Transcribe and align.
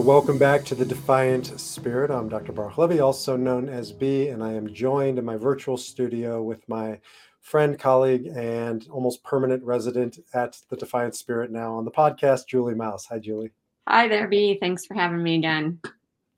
So, 0.00 0.06
welcome 0.06 0.38
back 0.38 0.64
to 0.64 0.74
the 0.74 0.86
Defiant 0.86 1.60
Spirit. 1.60 2.10
I'm 2.10 2.30
Dr. 2.30 2.52
Baruch 2.52 2.78
Levy, 2.78 3.00
also 3.00 3.36
known 3.36 3.68
as 3.68 3.92
B, 3.92 4.28
and 4.28 4.42
I 4.42 4.54
am 4.54 4.72
joined 4.72 5.18
in 5.18 5.26
my 5.26 5.36
virtual 5.36 5.76
studio 5.76 6.42
with 6.42 6.66
my 6.70 6.98
friend, 7.42 7.78
colleague, 7.78 8.26
and 8.34 8.88
almost 8.90 9.22
permanent 9.24 9.62
resident 9.62 10.18
at 10.32 10.56
the 10.70 10.76
Defiant 10.78 11.16
Spirit 11.16 11.50
now 11.50 11.74
on 11.74 11.84
the 11.84 11.90
podcast, 11.90 12.46
Julie 12.46 12.72
Maus. 12.72 13.04
Hi, 13.10 13.18
Julie. 13.18 13.50
Hi 13.86 14.08
there, 14.08 14.26
B. 14.26 14.56
Thanks 14.58 14.86
for 14.86 14.94
having 14.94 15.22
me 15.22 15.34
again. 15.34 15.78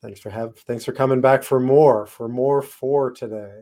Thanks 0.02 0.19
for 0.19 0.30
have 0.30 0.59
thanks 0.66 0.85
for 0.85 0.91
coming 0.91 1.21
back 1.21 1.45
for 1.45 1.60
more 1.60 2.05
for 2.05 2.29
more 2.29 2.63
four 2.63 3.13
today. 3.13 3.60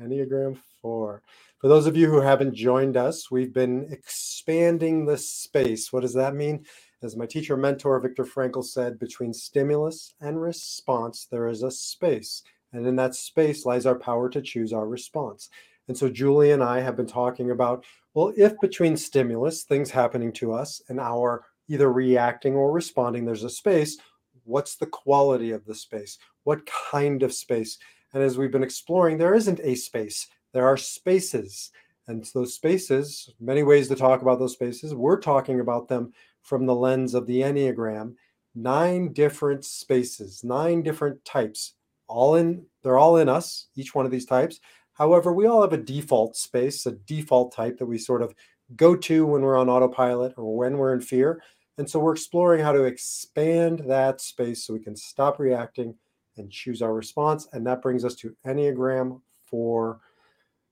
Enneagram 0.00 0.58
four. 0.80 1.22
For 1.58 1.66
those 1.66 1.86
of 1.86 1.96
you 1.96 2.08
who 2.08 2.20
haven't 2.20 2.54
joined 2.54 2.96
us, 2.96 3.32
we've 3.32 3.52
been 3.52 3.88
expanding 3.90 5.06
the 5.06 5.18
space. 5.18 5.92
What 5.92 6.02
does 6.02 6.14
that 6.14 6.36
mean? 6.36 6.66
As 7.04 7.16
my 7.16 7.26
teacher 7.26 7.56
mentor 7.56 8.00
Viktor 8.00 8.24
Frankl 8.24 8.64
said, 8.64 8.98
between 8.98 9.34
stimulus 9.34 10.14
and 10.22 10.40
response, 10.40 11.26
there 11.30 11.48
is 11.48 11.62
a 11.62 11.70
space. 11.70 12.42
And 12.72 12.86
in 12.86 12.96
that 12.96 13.14
space 13.14 13.66
lies 13.66 13.84
our 13.84 13.94
power 13.94 14.30
to 14.30 14.40
choose 14.40 14.72
our 14.72 14.88
response. 14.88 15.50
And 15.86 15.96
so 15.96 16.08
Julie 16.08 16.52
and 16.52 16.62
I 16.64 16.80
have 16.80 16.96
been 16.96 17.06
talking 17.06 17.50
about 17.50 17.84
well, 18.14 18.32
if 18.36 18.58
between 18.60 18.96
stimulus, 18.96 19.64
things 19.64 19.90
happening 19.90 20.32
to 20.34 20.52
us, 20.52 20.80
and 20.88 21.00
our 21.00 21.44
either 21.68 21.92
reacting 21.92 22.54
or 22.54 22.70
responding, 22.70 23.24
there's 23.24 23.42
a 23.42 23.50
space, 23.50 23.98
what's 24.44 24.76
the 24.76 24.86
quality 24.86 25.50
of 25.50 25.64
the 25.66 25.74
space? 25.74 26.18
What 26.44 26.64
kind 26.66 27.22
of 27.24 27.34
space? 27.34 27.76
And 28.12 28.22
as 28.22 28.38
we've 28.38 28.52
been 28.52 28.62
exploring, 28.62 29.18
there 29.18 29.34
isn't 29.34 29.60
a 29.64 29.74
space, 29.74 30.28
there 30.52 30.66
are 30.66 30.76
spaces. 30.76 31.70
And 32.06 32.24
those 32.34 32.54
spaces, 32.54 33.30
many 33.40 33.62
ways 33.62 33.88
to 33.88 33.96
talk 33.96 34.22
about 34.22 34.38
those 34.38 34.52
spaces, 34.52 34.94
we're 34.94 35.20
talking 35.20 35.60
about 35.60 35.88
them 35.88 36.12
from 36.44 36.66
the 36.66 36.74
lens 36.74 37.14
of 37.14 37.26
the 37.26 37.40
Enneagram, 37.40 38.14
nine 38.54 39.12
different 39.12 39.64
spaces, 39.64 40.44
nine 40.44 40.82
different 40.82 41.24
types, 41.24 41.74
all 42.06 42.36
in, 42.36 42.64
they're 42.82 42.98
all 42.98 43.16
in 43.16 43.28
us, 43.28 43.66
each 43.74 43.94
one 43.94 44.04
of 44.04 44.12
these 44.12 44.26
types. 44.26 44.60
However, 44.92 45.32
we 45.32 45.46
all 45.46 45.62
have 45.62 45.72
a 45.72 45.78
default 45.78 46.36
space, 46.36 46.86
a 46.86 46.92
default 46.92 47.52
type 47.52 47.78
that 47.78 47.86
we 47.86 47.98
sort 47.98 48.22
of 48.22 48.34
go 48.76 48.94
to 48.94 49.26
when 49.26 49.42
we're 49.42 49.58
on 49.58 49.68
autopilot 49.68 50.34
or 50.36 50.56
when 50.56 50.78
we're 50.78 50.94
in 50.94 51.00
fear. 51.00 51.42
And 51.78 51.90
so 51.90 51.98
we're 51.98 52.12
exploring 52.12 52.62
how 52.62 52.72
to 52.72 52.84
expand 52.84 53.84
that 53.86 54.20
space 54.20 54.64
so 54.64 54.74
we 54.74 54.80
can 54.80 54.94
stop 54.94 55.40
reacting 55.40 55.96
and 56.36 56.50
choose 56.50 56.82
our 56.82 56.94
response. 56.94 57.48
And 57.52 57.66
that 57.66 57.82
brings 57.82 58.04
us 58.04 58.14
to 58.16 58.36
Enneagram 58.46 59.20
for 59.46 60.00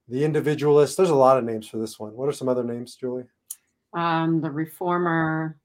the 0.08 0.24
individualist. 0.24 0.96
There's 0.96 1.10
a 1.10 1.14
lot 1.14 1.38
of 1.38 1.44
names 1.44 1.66
for 1.66 1.78
this 1.78 1.98
one. 1.98 2.12
What 2.12 2.28
are 2.28 2.32
some 2.32 2.48
other 2.48 2.64
names, 2.64 2.94
Julie? 2.94 3.24
Um, 3.94 4.40
the 4.40 4.50
reformer. 4.50 5.58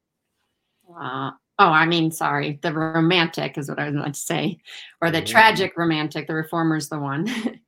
Uh, 0.89 1.31
oh, 1.59 1.69
I 1.69 1.85
mean, 1.85 2.11
sorry, 2.11 2.59
the 2.61 2.73
romantic 2.73 3.57
is 3.57 3.69
what 3.69 3.79
I 3.79 3.85
was 3.85 3.95
going 3.95 4.11
to 4.11 4.19
say, 4.19 4.59
or 5.01 5.11
the 5.11 5.19
Yeah. 5.19 5.25
tragic 5.25 5.77
romantic. 5.77 6.27
The 6.27 6.33
reformer's 6.35 6.89
the 6.89 6.99
one, 6.99 7.27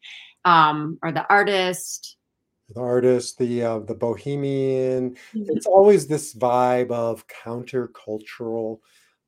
um, 0.45 0.97
or 1.03 1.11
the 1.11 1.27
artist. 1.29 2.17
The 2.73 2.81
artist, 2.81 3.37
the 3.39 3.63
uh, 3.63 3.79
the 3.79 3.95
bohemian. 3.95 5.11
Mhm. 5.33 5.45
It's 5.49 5.65
always 5.65 6.07
this 6.07 6.35
vibe 6.35 6.91
of 6.91 7.25
countercultural, 7.27 8.79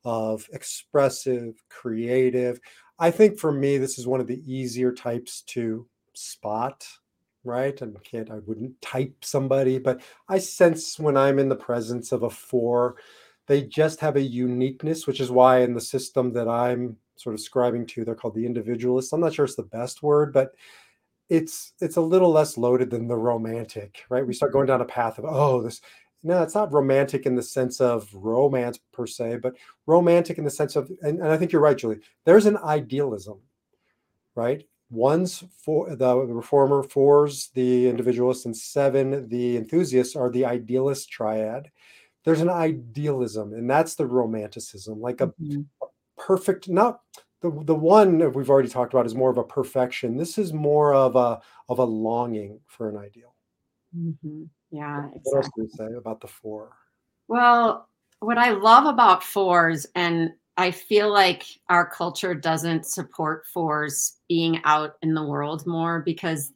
of 0.06 0.47
expressive, 0.53 1.56
creative. 1.69 2.59
I 3.00 3.09
think 3.12 3.40
for 3.40 3.51
me, 3.51 3.78
this 3.80 3.97
is 3.97 4.06
one 4.07 4.22
of 4.22 4.28
the 4.28 4.41
easier 4.46 4.94
types 4.94 5.41
to 5.47 5.88
spot, 6.13 6.88
right? 7.44 7.81
And 7.81 7.97
can't 8.03 8.30
I 8.30 8.40
wouldn't 8.46 8.80
type 8.81 9.16
somebody, 9.25 9.80
but 9.80 10.01
I 10.30 10.38
sense 10.38 11.00
when 11.00 11.18
I'm 11.18 11.40
in 11.40 11.50
the 11.50 11.56
presence 11.56 12.12
of 12.12 12.22
a 12.24 12.30
four, 12.30 12.97
they 13.51 13.63
just 13.63 14.00
have 14.00 14.16
a 14.16 14.22
uniqueness, 14.22 15.06
which 15.06 15.19
is 15.19 15.29
why 15.29 15.59
in 15.59 15.73
the 15.73 15.81
system 15.81 16.31
that 16.31 16.47
I'm 16.47 16.95
sort 17.17 17.35
of 17.35 17.41
scribing 17.41 17.85
to, 17.89 18.06
they're 18.06 18.16
called 18.16 18.35
the 18.35 18.45
individualists. 18.45 19.12
I'm 19.12 19.19
not 19.19 19.34
sure 19.34 19.44
it's 19.44 19.56
the 19.56 19.63
best 19.63 20.01
word, 20.01 20.31
but 20.31 20.53
it's 21.28 21.73
it's 21.81 21.97
a 21.97 22.01
little 22.01 22.31
less 22.31 22.57
loaded 22.57 22.89
than 22.89 23.09
the 23.09 23.17
romantic, 23.17 24.06
right? 24.09 24.25
We 24.25 24.34
start 24.34 24.53
going 24.53 24.67
down 24.67 24.79
a 24.79 24.85
path 24.85 25.17
of 25.17 25.25
oh, 25.25 25.62
this 25.62 25.81
no, 26.23 26.41
it's 26.41 26.56
not 26.56 26.72
romantic 26.72 27.25
in 27.25 27.35
the 27.35 27.44
sense 27.44 27.81
of 27.81 28.07
romance 28.13 28.79
per 28.94 29.06
se, 29.06 29.39
but 29.44 29.56
romantic 29.85 30.38
in 30.38 30.45
the 30.45 30.50
sense 30.50 30.78
of, 30.78 30.89
and, 31.01 31.19
and 31.19 31.28
I 31.28 31.35
think 31.35 31.51
you're 31.51 31.62
right, 31.62 31.78
Julie. 31.78 32.00
There's 32.25 32.45
an 32.45 32.57
idealism, 32.57 33.39
right? 34.35 34.63
One's 34.91 35.44
for 35.57 35.94
the 35.94 36.16
reformer, 36.16 36.83
fours 36.83 37.50
the 37.53 37.89
individualist, 37.89 38.45
and 38.45 38.56
seven 38.56 39.28
the 39.28 39.57
enthusiasts 39.57 40.16
are 40.16 40.29
the 40.29 40.45
idealist 40.45 41.09
triad. 41.09 41.69
There's 42.25 42.41
an 42.41 42.49
idealism, 42.49 43.53
and 43.53 43.69
that's 43.69 43.95
the 43.95 44.05
romanticism, 44.05 44.99
like 45.01 45.21
a 45.21 45.33
Mhm. 45.39 45.69
perfect 46.17 46.69
not 46.69 47.01
the 47.41 47.51
the 47.65 47.75
one 47.75 48.19
that 48.19 48.35
we've 48.35 48.49
already 48.49 48.69
talked 48.69 48.93
about 48.93 49.05
is 49.07 49.15
more 49.15 49.31
of 49.31 49.37
a 49.39 49.43
perfection 49.43 50.17
this 50.17 50.37
is 50.37 50.53
more 50.53 50.93
of 50.93 51.15
a 51.15 51.41
of 51.69 51.79
a 51.79 51.83
longing 51.85 52.61
for 52.67 52.89
an 52.89 52.97
ideal 52.97 53.35
Mhm. 53.95 54.49
Yeah, 54.71 55.07
what 55.23 55.35
else 55.37 55.49
exactly. 55.49 55.51
do 55.55 55.63
we 55.63 55.69
say 55.69 55.93
about 55.97 56.21
the 56.21 56.27
four 56.27 56.77
Well, 57.27 57.87
what 58.19 58.38
I 58.38 58.51
love 58.51 58.85
about 58.85 59.23
fours, 59.23 59.85
and 59.95 60.31
I 60.57 60.71
feel 60.71 61.11
like 61.11 61.43
our 61.69 61.89
culture 61.89 62.35
doesn't 62.35 62.85
support 62.85 63.45
fours 63.47 64.17
being 64.27 64.61
out 64.63 64.95
in 65.01 65.13
the 65.13 65.25
world 65.25 65.65
more 65.65 66.01
because 66.01 66.53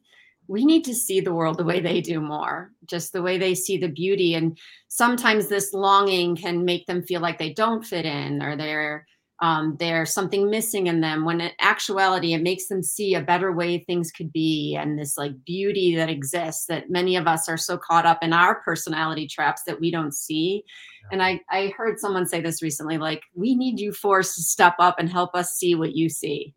we 0.48 0.64
need 0.64 0.84
to 0.84 0.94
see 0.94 1.20
the 1.20 1.34
world 1.34 1.58
the 1.58 1.64
way 1.64 1.80
they 1.80 2.00
do 2.00 2.20
more, 2.20 2.72
just 2.86 3.12
the 3.12 3.22
way 3.22 3.38
they 3.38 3.54
see 3.54 3.78
the 3.78 3.88
beauty. 3.88 4.34
And 4.34 4.58
sometimes 4.88 5.48
this 5.48 5.72
longing 5.72 6.36
can 6.36 6.64
make 6.64 6.86
them 6.86 7.02
feel 7.02 7.20
like 7.20 7.38
they 7.38 7.52
don't 7.52 7.84
fit 7.84 8.04
in 8.04 8.42
or 8.42 8.56
they're 8.56 9.06
um, 9.40 9.76
there's 9.78 10.14
something 10.14 10.48
missing 10.48 10.86
in 10.86 11.02
them 11.02 11.26
when 11.26 11.42
in 11.42 11.50
actuality 11.60 12.32
it 12.32 12.42
makes 12.42 12.68
them 12.68 12.82
see 12.82 13.14
a 13.14 13.20
better 13.20 13.52
way 13.52 13.78
things 13.78 14.10
could 14.10 14.32
be 14.32 14.74
and 14.74 14.98
this 14.98 15.18
like 15.18 15.32
beauty 15.44 15.94
that 15.94 16.08
exists 16.08 16.64
that 16.66 16.88
many 16.88 17.16
of 17.16 17.26
us 17.26 17.46
are 17.46 17.58
so 17.58 17.76
caught 17.76 18.06
up 18.06 18.22
in 18.22 18.32
our 18.32 18.62
personality 18.62 19.28
traps 19.28 19.62
that 19.66 19.78
we 19.78 19.90
don't 19.90 20.14
see. 20.14 20.64
And 21.12 21.22
I, 21.22 21.40
I 21.50 21.74
heard 21.76 22.00
someone 22.00 22.26
say 22.26 22.40
this 22.40 22.62
recently 22.62 22.96
like 22.96 23.22
we 23.34 23.54
need 23.54 23.78
you 23.78 23.92
force 23.92 24.34
to 24.36 24.42
step 24.42 24.76
up 24.78 24.96
and 24.98 25.10
help 25.10 25.34
us 25.34 25.52
see 25.52 25.74
what 25.74 25.94
you 25.94 26.08
see 26.08 26.54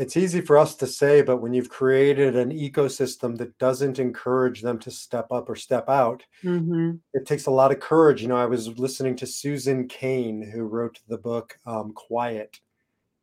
it's 0.00 0.16
easy 0.16 0.40
for 0.40 0.56
us 0.56 0.74
to 0.74 0.86
say 0.86 1.22
but 1.22 1.38
when 1.38 1.52
you've 1.52 1.68
created 1.68 2.34
an 2.34 2.50
ecosystem 2.50 3.36
that 3.36 3.56
doesn't 3.58 3.98
encourage 3.98 4.62
them 4.62 4.78
to 4.78 4.90
step 4.90 5.30
up 5.30 5.48
or 5.48 5.56
step 5.56 5.88
out 5.88 6.24
hmm 6.42 6.92
it 7.12 7.26
takes 7.26 7.46
a 7.46 7.50
lot 7.50 7.72
of 7.72 7.80
courage. 7.80 8.22
You 8.22 8.28
know 8.28 8.36
i 8.36 8.46
was 8.46 8.78
listening 8.78 9.16
to 9.16 9.26
susan 9.26 9.86
Cain 9.88 10.42
who 10.42 10.62
wrote 10.62 10.98
the 11.08 11.18
book 11.18 11.56
um, 11.66 11.92
quiet 11.92 12.58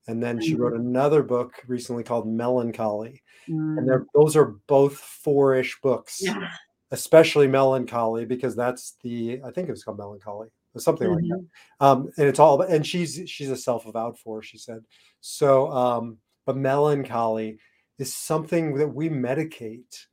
and 0.08 0.24
then 0.24 0.40
she 0.40 0.56
wrote 0.56 0.74
another 0.74 1.22
book 1.24 1.54
recently 1.68 2.04
called 2.04 2.28
melancholy 2.28 3.24
and 3.48 3.88
they're, 3.88 4.06
those 4.14 4.36
are 4.36 4.56
both 4.68 4.98
four-ish 4.98 5.80
books 5.81 6.19
yeah. 6.22 6.50
especially 6.92 7.48
melancholy 7.48 8.25
because 8.25 8.56
that's 8.56 8.96
the 9.04 9.42
i 9.46 9.51
think 9.51 9.68
it 9.68 9.72
was 9.72 9.84
called 9.84 9.98
melancholy 9.98 10.48
something 10.80 11.10
like 11.10 11.24
that. 11.24 11.40
Mhm. 11.40 11.86
um 11.86 12.12
and 12.18 12.28
it's 12.28 12.40
all 12.40 12.62
and 12.62 12.86
she's 12.86 13.22
she's 13.25 13.50
a 13.50 13.57
self-avowed 13.57 14.18
for 14.19 14.42
she 14.44 14.57
said. 14.57 14.84
So 15.22 15.72
um 15.72 16.18
but 16.48 16.58
melancholy 16.58 17.60
is 18.00 18.16
something 18.16 18.74
that 18.76 18.88
we 18.88 19.10
medicate 19.10 20.06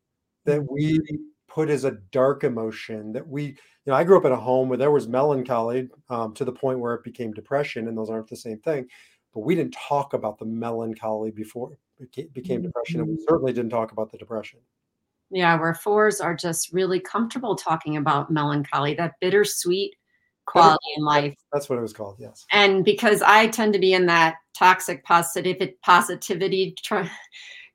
that 0.44 0.62
we 0.70 1.00
put 1.48 1.70
as 1.70 1.84
a 1.84 1.92
dark 2.12 2.44
emotion 2.44 3.12
that 3.12 3.26
we 3.26 3.44
you 3.44 3.56
know 3.86 3.94
i 3.94 4.04
grew 4.04 4.18
up 4.18 4.24
in 4.26 4.32
a 4.32 4.36
home 4.36 4.68
where 4.68 4.76
there 4.78 4.90
was 4.90 5.08
melancholy 5.08 5.88
um, 6.10 6.34
to 6.34 6.44
the 6.44 6.52
point 6.52 6.80
where 6.80 6.94
it 6.94 7.04
became 7.04 7.32
depression 7.32 7.88
and 7.88 7.96
those 7.96 8.10
aren't 8.10 8.28
the 8.28 8.36
same 8.36 8.58
thing 8.60 8.86
but 9.32 9.40
we 9.40 9.54
didn't 9.54 9.74
talk 9.88 10.12
about 10.12 10.38
the 10.38 10.44
melancholy 10.44 11.30
before 11.30 11.78
it 12.00 12.32
became 12.34 12.60
depression 12.60 13.00
and 13.00 13.08
we 13.08 13.14
Mhm. 13.16 13.24
certainly 13.28 13.52
didn't 13.52 13.70
talk 13.70 13.92
about 13.92 14.10
the 14.10 14.18
depression 14.18 14.60
Yeah, 15.30 15.58
where 15.58 15.74
fours 15.74 16.20
are 16.20 16.34
just 16.34 16.72
really 16.72 17.00
comfortable 17.00 17.56
talking 17.56 17.96
about 17.96 18.30
melancholy, 18.30 18.94
that 18.94 19.14
bittersweet 19.20 19.94
quality 20.46 20.78
in 20.96 21.04
life. 21.04 21.34
that's 21.52 21.68
what 21.68 21.78
it 21.78 21.82
was 21.82 21.92
called 21.92 22.16
yes 22.18 22.44
And 22.52 22.84
because 22.84 23.22
I 23.22 23.48
tend 23.48 23.72
to 23.72 23.78
be 23.78 23.94
in 23.94 24.06
that 24.06 24.36
toxic 24.56 25.04
positive 25.04 25.56
positivity 25.82 26.74
tr- 26.82 27.02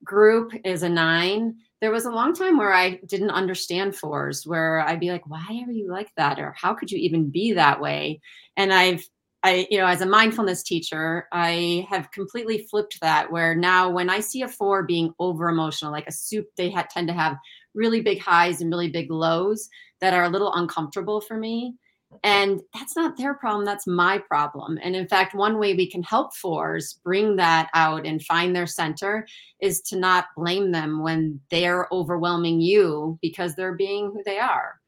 group 0.03 0.53
is 0.63 0.83
a 0.83 0.89
nine, 0.89 1.55
there 1.81 1.91
was 1.91 2.05
a 2.05 2.11
long 2.11 2.33
time 2.33 2.57
where 2.57 2.73
I 2.73 2.99
didn't 3.07 3.31
understand 3.31 3.95
fours, 3.95 4.45
where 4.45 4.81
I'd 4.81 4.99
be 4.99 5.11
like, 5.11 5.27
why 5.27 5.63
are 5.65 5.71
you 5.71 5.89
like 5.89 6.11
that? 6.17 6.39
Or 6.39 6.53
how 6.57 6.73
could 6.73 6.91
you 6.91 6.97
even 6.99 7.29
be 7.29 7.53
that 7.53 7.79
way? 7.79 8.21
And 8.57 8.73
I've, 8.73 9.03
I, 9.43 9.67
you 9.69 9.77
know, 9.77 9.85
as 9.87 10.01
a 10.01 10.05
mindfulness 10.05 10.63
teacher, 10.63 11.27
I 11.31 11.87
have 11.89 12.11
completely 12.11 12.67
flipped 12.69 12.99
that 13.01 13.31
where 13.31 13.55
now 13.55 13.89
when 13.89 14.09
I 14.09 14.19
see 14.19 14.41
a 14.41 14.49
four 14.49 14.83
being 14.83 15.13
over 15.19 15.47
emotional, 15.47 15.91
like 15.93 16.07
a 16.07 16.11
soup, 16.11 16.47
they 16.57 16.69
ha- 16.69 16.87
tend 16.89 17.07
to 17.07 17.13
have 17.13 17.37
really 17.73 18.01
big 18.01 18.19
highs 18.19 18.59
and 18.59 18.69
really 18.69 18.89
big 18.89 19.09
lows 19.09 19.69
that 20.01 20.13
are 20.13 20.25
a 20.25 20.29
little 20.29 20.53
uncomfortable 20.53 21.21
for 21.21 21.37
me. 21.37 21.75
And 22.23 22.61
that's 22.73 22.95
not 22.95 23.17
their 23.17 23.33
problem, 23.33 23.65
that's 23.65 23.87
my 23.87 24.17
problem. 24.17 24.79
And 24.81 24.95
in 24.95 25.07
fact, 25.07 25.35
one 25.35 25.59
way 25.59 25.73
we 25.73 25.89
can 25.89 26.03
help 26.03 26.35
fours 26.35 26.99
bring 27.03 27.35
that 27.37 27.69
out 27.73 28.05
and 28.05 28.23
find 28.23 28.55
their 28.55 28.67
center 28.67 29.27
is 29.61 29.81
to 29.81 29.97
not 29.97 30.25
blame 30.35 30.71
them 30.71 31.01
when 31.01 31.39
they're 31.51 31.87
overwhelming 31.91 32.61
you 32.61 33.17
because 33.21 33.55
they're 33.55 33.75
being 33.75 34.07
who 34.07 34.23
they 34.25 34.39
are 34.39 34.78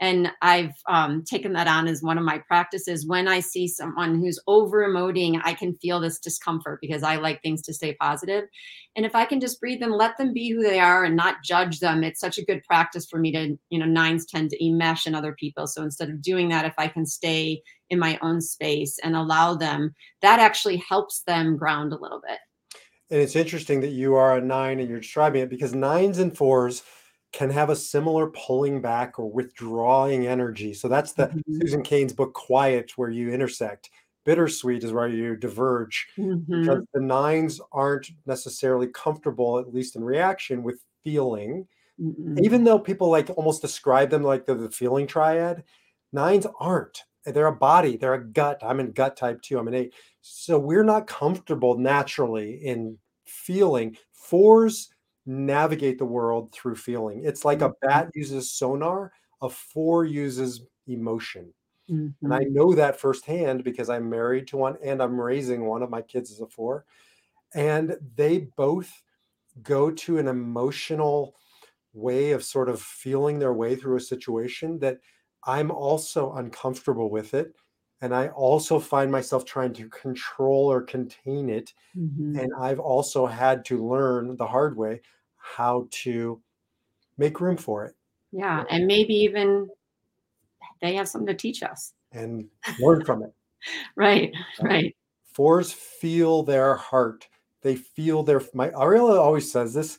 and 0.00 0.32
I've 0.40 0.74
um, 0.88 1.22
taken 1.24 1.52
that 1.52 1.68
on 1.68 1.86
as 1.86 2.02
one 2.02 2.16
of 2.16 2.24
my 2.24 2.38
practices. 2.38 3.06
When 3.06 3.28
I 3.28 3.40
see 3.40 3.68
someone 3.68 4.18
who's 4.18 4.40
over 4.46 4.88
emoting, 4.88 5.38
I 5.44 5.52
can 5.52 5.74
feel 5.76 6.00
this 6.00 6.18
discomfort 6.18 6.80
because 6.80 7.02
I 7.02 7.16
like 7.16 7.42
things 7.42 7.60
to 7.62 7.74
stay 7.74 7.94
positive. 8.00 8.44
And 8.96 9.04
if 9.04 9.14
I 9.14 9.26
can 9.26 9.40
just 9.40 9.60
breathe 9.60 9.82
and 9.82 9.92
let 9.92 10.16
them 10.16 10.32
be 10.32 10.50
who 10.50 10.62
they 10.62 10.80
are 10.80 11.04
and 11.04 11.16
not 11.16 11.44
judge 11.44 11.80
them, 11.80 12.02
it's 12.02 12.18
such 12.18 12.38
a 12.38 12.44
good 12.44 12.62
practice 12.64 13.06
for 13.10 13.18
me 13.18 13.30
to, 13.32 13.58
you 13.68 13.78
know, 13.78 13.84
nines 13.84 14.24
tend 14.24 14.48
to 14.50 14.64
enmesh 14.64 15.06
in 15.06 15.14
other 15.14 15.36
people. 15.38 15.66
So 15.66 15.82
instead 15.82 16.08
of 16.08 16.22
doing 16.22 16.48
that, 16.48 16.64
if 16.64 16.74
I 16.78 16.88
can 16.88 17.04
stay 17.04 17.62
in 17.90 17.98
my 17.98 18.18
own 18.22 18.40
space 18.40 18.98
and 19.04 19.14
allow 19.14 19.54
them, 19.54 19.94
that 20.22 20.40
actually 20.40 20.78
helps 20.88 21.22
them 21.26 21.58
ground 21.58 21.92
a 21.92 22.00
little 22.00 22.22
bit. 22.26 22.38
And 23.10 23.20
it's 23.20 23.36
interesting 23.36 23.80
that 23.82 23.88
you 23.88 24.14
are 24.14 24.36
a 24.36 24.40
nine 24.40 24.80
and 24.80 24.88
you're 24.88 25.00
describing 25.00 25.42
it 25.42 25.50
because 25.50 25.74
nines 25.74 26.18
and 26.18 26.34
fours 26.34 26.82
can 27.32 27.50
have 27.50 27.70
a 27.70 27.76
similar 27.76 28.28
pulling 28.28 28.80
back 28.80 29.18
or 29.18 29.30
withdrawing 29.30 30.26
energy. 30.26 30.74
So 30.74 30.88
that's 30.88 31.12
the 31.12 31.26
mm-hmm. 31.26 31.60
Susan 31.60 31.82
Cain's 31.82 32.12
book 32.12 32.34
Quiet, 32.34 32.92
where 32.96 33.10
you 33.10 33.30
intersect. 33.30 33.90
Bittersweet 34.24 34.84
is 34.84 34.92
where 34.92 35.08
you 35.08 35.36
diverge 35.36 36.08
mm-hmm. 36.18 36.60
because 36.60 36.84
the 36.92 37.00
nines 37.00 37.60
aren't 37.72 38.10
necessarily 38.26 38.88
comfortable, 38.88 39.58
at 39.58 39.72
least 39.72 39.96
in 39.96 40.04
reaction, 40.04 40.62
with 40.62 40.84
feeling. 41.02 41.66
Mm-hmm. 42.00 42.44
Even 42.44 42.64
though 42.64 42.78
people 42.78 43.10
like 43.10 43.30
almost 43.30 43.62
describe 43.62 44.10
them 44.10 44.22
like 44.22 44.44
the, 44.46 44.54
the 44.54 44.70
feeling 44.70 45.06
triad, 45.06 45.64
nines 46.12 46.46
aren't. 46.58 47.02
They're 47.24 47.46
a 47.46 47.56
body, 47.56 47.96
they're 47.96 48.14
a 48.14 48.24
gut. 48.24 48.58
I'm 48.62 48.80
in 48.80 48.92
gut 48.92 49.16
type 49.16 49.42
two, 49.42 49.58
I'm 49.58 49.68
an 49.68 49.74
eight. 49.74 49.94
So 50.22 50.58
we're 50.58 50.84
not 50.84 51.06
comfortable 51.06 51.78
naturally 51.78 52.54
in 52.54 52.98
feeling. 53.24 53.96
Fours 54.12 54.90
navigate 55.30 55.98
the 55.98 56.04
world 56.04 56.52
through 56.52 56.74
feeling. 56.74 57.22
It's 57.24 57.44
like 57.44 57.62
a 57.62 57.68
mm-hmm. 57.68 57.86
bat 57.88 58.10
uses 58.14 58.50
sonar, 58.50 59.12
a 59.40 59.48
four 59.48 60.04
uses 60.04 60.62
emotion. 60.88 61.54
Mm-hmm. 61.88 62.24
And 62.24 62.34
I 62.34 62.40
mm-hmm. 62.40 62.54
know 62.54 62.74
that 62.74 63.00
firsthand 63.00 63.62
because 63.62 63.88
I'm 63.88 64.10
married 64.10 64.48
to 64.48 64.56
one 64.56 64.76
and 64.82 65.00
I'm 65.00 65.20
raising 65.20 65.64
one 65.64 65.82
of 65.82 65.90
my 65.90 66.02
kids 66.02 66.32
as 66.32 66.40
a 66.40 66.46
four. 66.46 66.84
And 67.54 67.96
they 68.16 68.48
both 68.56 69.02
go 69.62 69.90
to 69.90 70.18
an 70.18 70.28
emotional 70.28 71.36
way 71.92 72.32
of 72.32 72.44
sort 72.44 72.68
of 72.68 72.80
feeling 72.80 73.38
their 73.38 73.52
way 73.52 73.76
through 73.76 73.96
a 73.96 74.00
situation 74.00 74.78
that 74.80 74.98
I'm 75.44 75.70
also 75.70 76.32
uncomfortable 76.34 77.10
with 77.10 77.34
it. 77.34 77.54
And 78.02 78.14
I 78.14 78.28
also 78.28 78.78
find 78.78 79.12
myself 79.12 79.44
trying 79.44 79.74
to 79.74 79.88
control 79.88 80.70
or 80.72 80.82
contain 80.82 81.50
it. 81.50 81.72
Mm-hmm. 81.96 82.38
And 82.38 82.52
I've 82.58 82.80
also 82.80 83.26
had 83.26 83.64
to 83.66 83.86
learn 83.86 84.36
the 84.36 84.46
hard 84.46 84.76
way 84.76 85.02
how 85.40 85.88
to 85.90 86.40
make 87.18 87.40
room 87.40 87.56
for 87.56 87.84
it. 87.84 87.94
Yeah, 88.32 88.64
and 88.70 88.86
maybe 88.86 89.14
even 89.14 89.68
they 90.80 90.94
have 90.94 91.08
something 91.08 91.26
to 91.26 91.34
teach 91.34 91.62
us 91.62 91.92
and 92.12 92.48
learn 92.78 93.04
from 93.04 93.22
it. 93.22 93.32
right, 93.96 94.32
right. 94.60 94.96
Fours 95.32 95.72
feel 95.72 96.42
their 96.42 96.74
heart. 96.74 97.28
They 97.62 97.76
feel 97.76 98.22
their. 98.22 98.40
My 98.54 98.70
Ariella 98.70 99.18
always 99.18 99.50
says 99.50 99.74
this, 99.74 99.98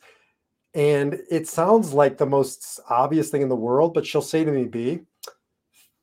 and 0.74 1.20
it 1.30 1.48
sounds 1.48 1.94
like 1.94 2.18
the 2.18 2.26
most 2.26 2.80
obvious 2.90 3.30
thing 3.30 3.42
in 3.42 3.50
the 3.50 3.56
world, 3.56 3.94
but 3.94 4.06
she'll 4.06 4.22
say 4.22 4.44
to 4.44 4.52
me, 4.52 4.66
"B," 4.66 5.02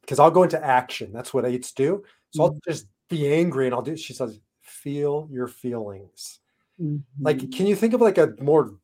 because 0.03 0.19
I'll 0.19 0.31
go 0.31 0.45
into 0.45 0.65
action. 0.65 1.13
That's 1.13 1.35
what 1.35 1.45
eights 1.45 1.73
do. 1.73 2.05
So 2.31 2.43
mm-hmm. 2.43 2.55
I'll 2.55 2.61
just 2.69 2.87
be 3.09 3.33
angry 3.33 3.67
and 3.67 3.75
I'll 3.75 3.83
do. 3.83 3.97
She 3.97 4.13
says, 4.13 4.41
"Feel 4.61 5.29
your 5.33 5.49
feelings." 5.49 6.41
Mm-hmm. 6.81 7.23
Like, 7.23 7.51
can 7.51 7.67
you 7.67 7.75
think 7.75 7.95
of 7.95 8.01
like 8.01 8.19
a 8.19 8.35
more 8.41 8.75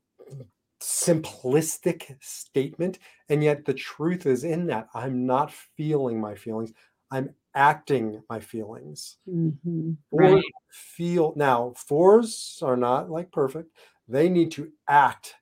simplistic 0.85 2.15
statement 2.21 2.99
and 3.31 3.43
yet 3.43 3.65
the 3.65 3.73
truth 3.73 4.27
is 4.27 4.45
in 4.45 4.67
that 4.67 4.87
i'm 4.93 5.25
not 5.25 5.51
feeling 5.51 6.21
my 6.21 6.35
feelings 6.35 6.73
i'm 7.11 7.31
acting 7.55 8.23
my 8.29 8.39
feelings 8.39 9.17
mm-hmm. 9.27 9.93
right. 10.13 10.45
feel 10.71 11.33
now 11.37 11.73
fours 11.75 12.59
are 12.63 12.77
not 12.77 13.09
like 13.09 13.33
perfect 13.33 13.71
they 14.09 14.29
need 14.29 14.51
to 14.51 14.71
act 14.87 15.35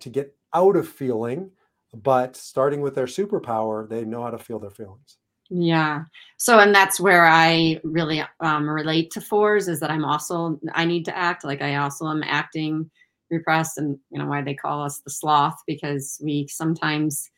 to 0.00 0.08
get 0.08 0.34
out 0.54 0.76
of 0.76 0.88
feeling 0.88 1.50
but 1.92 2.34
starting 2.34 2.80
with 2.80 2.94
their 2.94 3.06
superpower 3.06 3.86
they 3.86 4.02
know 4.02 4.22
how 4.22 4.30
to 4.30 4.38
feel 4.38 4.58
their 4.58 4.70
feelings 4.70 5.18
yeah 5.50 6.04
so 6.38 6.58
and 6.58 6.74
that's 6.74 6.98
where 6.98 7.26
i 7.26 7.78
really 7.84 8.24
um, 8.40 8.66
relate 8.66 9.10
to 9.10 9.20
fours 9.20 9.68
is 9.68 9.78
that 9.78 9.90
i'm 9.90 10.06
also 10.06 10.58
i 10.72 10.86
need 10.86 11.04
to 11.04 11.14
act 11.14 11.44
like 11.44 11.60
i 11.60 11.76
also 11.76 12.08
am 12.08 12.22
acting 12.22 12.90
repressed 13.30 13.78
and 13.78 13.98
you 14.10 14.18
know 14.18 14.26
why 14.26 14.42
they 14.42 14.54
call 14.54 14.82
us 14.82 15.00
the 15.00 15.10
sloth 15.10 15.60
because 15.66 16.20
we 16.22 16.46
sometimes 16.48 17.30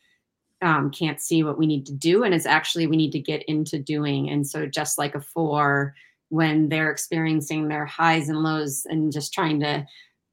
um, 0.61 0.89
can't 0.89 1.21
see 1.21 1.43
what 1.43 1.57
we 1.57 1.67
need 1.67 1.85
to 1.85 1.93
do 1.93 2.23
and 2.23 2.33
it's 2.33 2.45
actually 2.45 2.87
we 2.87 2.97
need 2.97 3.11
to 3.11 3.19
get 3.19 3.43
into 3.43 3.79
doing. 3.79 4.29
And 4.29 4.47
so 4.47 4.65
just 4.65 4.97
like 4.97 5.15
a 5.15 5.21
four 5.21 5.93
when 6.29 6.69
they're 6.69 6.91
experiencing 6.91 7.67
their 7.67 7.85
highs 7.85 8.27
and 8.29 8.39
lows 8.39 8.85
and 8.89 9.11
just 9.11 9.33
trying 9.33 9.59
to 9.61 9.85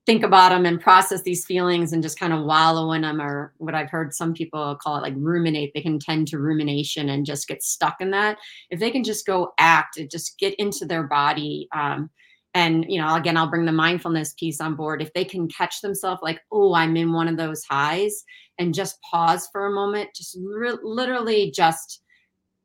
think 0.06 0.22
about 0.22 0.50
them 0.50 0.66
and 0.66 0.80
process 0.80 1.22
these 1.22 1.46
feelings 1.46 1.92
and 1.92 2.02
just 2.02 2.18
kind 2.18 2.32
of 2.32 2.44
wallow 2.44 2.92
in 2.92 3.02
them 3.02 3.22
or 3.22 3.54
what 3.56 3.74
i've 3.74 3.88
heard 3.88 4.12
some 4.12 4.34
people 4.34 4.76
call 4.76 4.96
it 4.96 5.00
like 5.00 5.14
ruminate 5.16 5.72
they 5.72 5.80
can 5.80 5.98
tend 5.98 6.28
to 6.28 6.38
rumination 6.38 7.08
and 7.08 7.24
just 7.24 7.48
get 7.48 7.62
stuck 7.62 8.00
in 8.00 8.10
that. 8.10 8.36
If 8.68 8.80
they 8.80 8.90
can 8.90 9.02
just 9.02 9.24
go 9.24 9.52
act 9.58 9.98
just 10.10 10.38
get 10.38 10.54
into 10.56 10.84
their 10.84 11.04
body 11.04 11.68
um, 11.72 12.10
and 12.54 12.86
you 12.88 13.00
know 13.00 13.14
again 13.14 13.36
i'll 13.36 13.50
bring 13.50 13.64
the 13.64 13.72
mindfulness 13.72 14.32
piece 14.34 14.60
on 14.60 14.74
board. 14.74 15.02
If 15.02 15.12
they 15.12 15.24
can 15.24 15.48
catch 15.48 15.80
themselves 15.80 16.22
like 16.22 16.40
oh 16.50 16.74
i'm 16.74 16.96
in 16.96 17.12
one 17.12 17.28
of 17.28 17.36
those 17.36 17.64
highs 17.64 18.24
and 18.58 18.74
just 18.74 19.00
pause 19.02 19.48
for 19.52 19.66
a 19.66 19.74
moment 19.74 20.10
just 20.14 20.38
re- 20.42 20.78
literally 20.82 21.50
just 21.50 22.02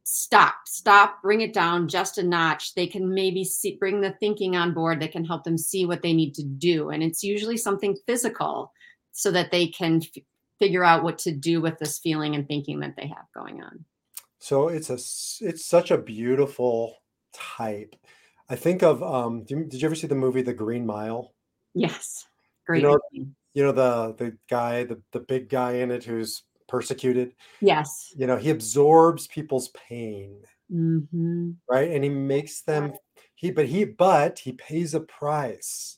stop 0.04 0.56
stop 0.66 1.22
bring 1.22 1.42
it 1.42 1.54
down 1.54 1.88
just 1.88 2.18
a 2.18 2.24
notch. 2.24 2.74
They 2.74 2.88
can 2.88 3.14
maybe 3.14 3.44
see, 3.44 3.78
bring 3.80 4.02
the 4.02 4.16
thinking 4.20 4.56
on 4.56 4.74
board 4.74 5.02
that 5.02 5.12
can 5.12 5.26
help 5.26 5.44
them 5.44 5.58
see 5.58 5.86
what 5.86 6.02
they 6.02 6.14
need 6.14 6.34
to 6.36 6.44
do 6.44 6.90
and 6.90 7.04
it's 7.04 7.24
usually 7.24 7.58
something 7.58 7.98
physical 8.08 8.72
so 9.12 9.32
that 9.32 9.52
they 9.52 9.68
can 9.68 10.02
f- 10.04 10.24
figure 10.60 10.84
out 10.84 11.04
what 11.04 11.18
to 11.20 11.32
do 11.32 11.62
with 11.62 11.80
this 11.80 12.00
feeling 12.00 12.36
and 12.36 12.48
thinking 12.48 12.80
that 12.80 12.96
they 12.96 13.08
have 13.08 13.26
going 13.34 13.62
on. 13.62 13.86
So 14.40 14.70
it's 14.70 14.90
a 14.90 14.94
it's 15.46 15.66
such 15.66 15.92
a 15.92 15.98
beautiful 15.98 16.96
type 17.34 17.96
I 18.50 18.56
think 18.56 18.84
of 18.84 19.04
um 19.04 19.44
did 19.44 19.74
you 19.74 19.86
ever 19.86 19.96
see 19.96 20.08
the 20.08 20.16
movie 20.16 20.42
The 20.42 20.54
Green 20.54 20.86
Mile? 20.86 21.34
Yes. 21.74 22.26
Great. 22.66 22.82
You 22.82 22.90
know, 22.90 23.00
you 23.54 23.64
know 23.64 23.72
the 23.72 24.16
the 24.18 24.38
guy, 24.50 24.84
the 24.84 25.02
the 25.12 25.20
big 25.20 25.50
guy 25.50 25.74
in 25.74 25.92
it 25.92 26.04
who's 26.04 26.44
persecuted. 26.68 27.34
Yes. 27.62 28.14
You 28.16 28.28
know, 28.28 28.38
he 28.38 28.50
absorbs 28.50 29.28
people's 29.28 29.70
pain. 29.70 30.42
Mm-hmm. 30.72 31.52
Right. 31.70 31.92
And 31.92 32.04
he 32.04 32.10
makes 32.10 32.62
them 32.62 32.94
he 33.36 33.52
but 33.52 33.68
he 33.68 33.86
but 33.86 34.40
he 34.40 34.54
pays 34.54 34.94
a 34.94 35.00
price. 35.00 35.98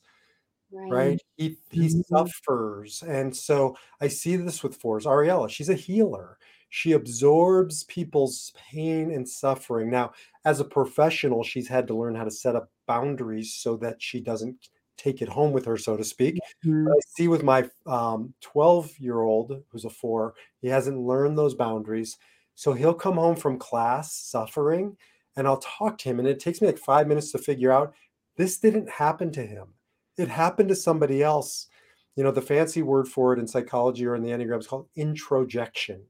Right. 0.72 0.91
right? 0.91 1.22
He 1.38 1.58
he 1.70 1.88
mm-hmm. 1.88 2.01
suffers. 2.15 3.03
And 3.05 3.36
so 3.36 3.75
I 4.00 4.08
see 4.08 4.36
this 4.36 4.63
with 4.63 4.77
Fours. 4.77 5.05
Ariella, 5.05 5.50
she's 5.50 5.70
a 5.70 5.75
healer. 5.75 6.38
She 6.73 6.93
absorbs 6.93 7.83
people's 7.83 8.53
pain 8.55 9.11
and 9.11 9.27
suffering. 9.27 9.89
Now, 9.89 10.13
as 10.45 10.61
a 10.61 10.65
professional, 10.65 11.43
she's 11.43 11.67
had 11.67 11.85
to 11.87 11.93
learn 11.93 12.15
how 12.15 12.23
to 12.23 12.31
set 12.31 12.55
up 12.55 12.71
boundaries 12.87 13.53
so 13.53 13.75
that 13.77 14.01
she 14.01 14.21
doesn't 14.21 14.69
take 14.95 15.21
it 15.21 15.27
home 15.27 15.51
with 15.51 15.65
her, 15.65 15.75
so 15.77 15.97
to 15.97 16.03
speak. 16.05 16.39
Mm-hmm. 16.65 16.87
I 16.87 16.99
see 17.09 17.27
with 17.27 17.43
my 17.43 17.69
12 17.83 18.85
um, 18.85 18.89
year 18.99 19.19
old, 19.19 19.61
who's 19.67 19.83
a 19.83 19.89
four, 19.89 20.33
he 20.61 20.69
hasn't 20.69 20.97
learned 20.97 21.37
those 21.37 21.55
boundaries. 21.55 22.17
So 22.55 22.71
he'll 22.71 22.93
come 22.93 23.15
home 23.15 23.35
from 23.35 23.59
class 23.59 24.15
suffering, 24.15 24.95
and 25.35 25.47
I'll 25.47 25.57
talk 25.57 25.97
to 25.99 26.09
him. 26.09 26.19
And 26.19 26.27
it 26.27 26.39
takes 26.39 26.61
me 26.61 26.67
like 26.67 26.77
five 26.77 27.05
minutes 27.05 27.33
to 27.33 27.37
figure 27.37 27.73
out 27.73 27.93
this 28.37 28.59
didn't 28.59 28.89
happen 28.89 29.29
to 29.33 29.45
him, 29.45 29.73
it 30.17 30.29
happened 30.29 30.69
to 30.69 30.75
somebody 30.75 31.21
else. 31.21 31.67
You 32.15 32.23
know, 32.23 32.31
the 32.31 32.41
fancy 32.41 32.81
word 32.81 33.09
for 33.09 33.33
it 33.33 33.39
in 33.39 33.47
psychology 33.47 34.05
or 34.05 34.15
in 34.15 34.23
the 34.23 34.29
Enneagram 34.29 34.59
is 34.59 34.67
called 34.67 34.87
introjection. 34.95 36.03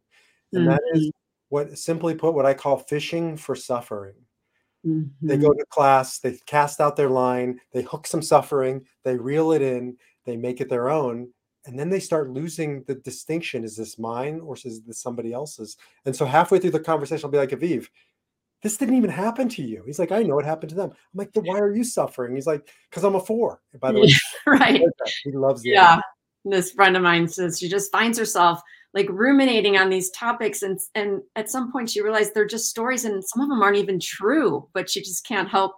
And 0.53 0.67
mm-hmm. 0.67 0.69
that 0.71 0.81
is 0.93 1.07
mm-hmm. 1.07 1.09
what, 1.49 1.77
simply 1.77 2.15
put, 2.15 2.33
what 2.33 2.45
I 2.45 2.53
call 2.53 2.77
fishing 2.77 3.37
for 3.37 3.55
suffering. 3.55 4.15
Mm-hmm. 4.85 5.27
They 5.27 5.37
go 5.37 5.49
mm-hmm. 5.49 5.59
to 5.59 5.65
class, 5.69 6.19
they 6.19 6.37
cast 6.45 6.81
out 6.81 6.95
their 6.95 7.09
line, 7.09 7.59
they 7.71 7.83
hook 7.83 8.07
some 8.07 8.21
suffering, 8.21 8.85
they 9.03 9.15
reel 9.15 9.51
it 9.51 9.61
in, 9.61 9.97
they 10.25 10.37
make 10.37 10.61
it 10.61 10.69
their 10.69 10.89
own, 10.89 11.29
and 11.65 11.77
then 11.77 11.89
they 11.89 11.99
start 11.99 12.29
losing 12.29 12.83
the 12.83 12.95
distinction 12.95 13.63
is 13.63 13.75
this 13.75 13.99
mine 13.99 14.39
or 14.39 14.55
is 14.65 14.81
this 14.81 15.01
somebody 15.01 15.33
else's 15.33 15.77
and 16.05 16.15
so 16.15 16.25
halfway 16.25 16.59
through 16.59 16.71
the 16.71 16.79
conversation 16.79 17.25
i'll 17.25 17.31
be 17.31 17.37
like 17.37 17.49
aviv 17.49 17.87
this 18.63 18.77
didn't 18.77 18.95
even 18.95 19.09
happen 19.09 19.49
to 19.49 19.61
you 19.61 19.83
he's 19.85 19.99
like 19.99 20.11
i 20.11 20.23
know 20.23 20.39
it 20.39 20.45
happened 20.45 20.69
to 20.69 20.75
them 20.75 20.89
i'm 20.91 20.97
like 21.13 21.29
why 21.33 21.59
are 21.59 21.73
you 21.75 21.83
suffering 21.83 22.35
he's 22.35 22.47
like 22.47 22.67
because 22.89 23.03
i'm 23.03 23.15
a 23.15 23.19
four 23.19 23.61
by 23.79 23.91
the 23.91 23.99
way 23.99 24.07
right 24.47 24.81
he 25.23 25.31
loves 25.31 25.63
it 25.65 25.69
yeah 25.69 25.99
this 26.45 26.71
friend 26.71 26.97
of 26.97 27.03
mine 27.03 27.27
says 27.27 27.59
she 27.59 27.69
just 27.69 27.91
finds 27.91 28.17
herself 28.17 28.61
like 28.93 29.07
ruminating 29.09 29.77
on 29.77 29.89
these 29.89 30.09
topics 30.11 30.61
and 30.61 30.79
and 30.95 31.21
at 31.35 31.49
some 31.49 31.71
point 31.71 31.89
she 31.89 32.01
realized 32.01 32.33
they're 32.33 32.45
just 32.45 32.69
stories 32.69 33.05
and 33.05 33.23
some 33.23 33.41
of 33.41 33.49
them 33.49 33.61
aren't 33.61 33.77
even 33.77 33.99
true 33.99 34.67
but 34.73 34.89
she 34.89 35.01
just 35.01 35.25
can't 35.25 35.49
help 35.49 35.73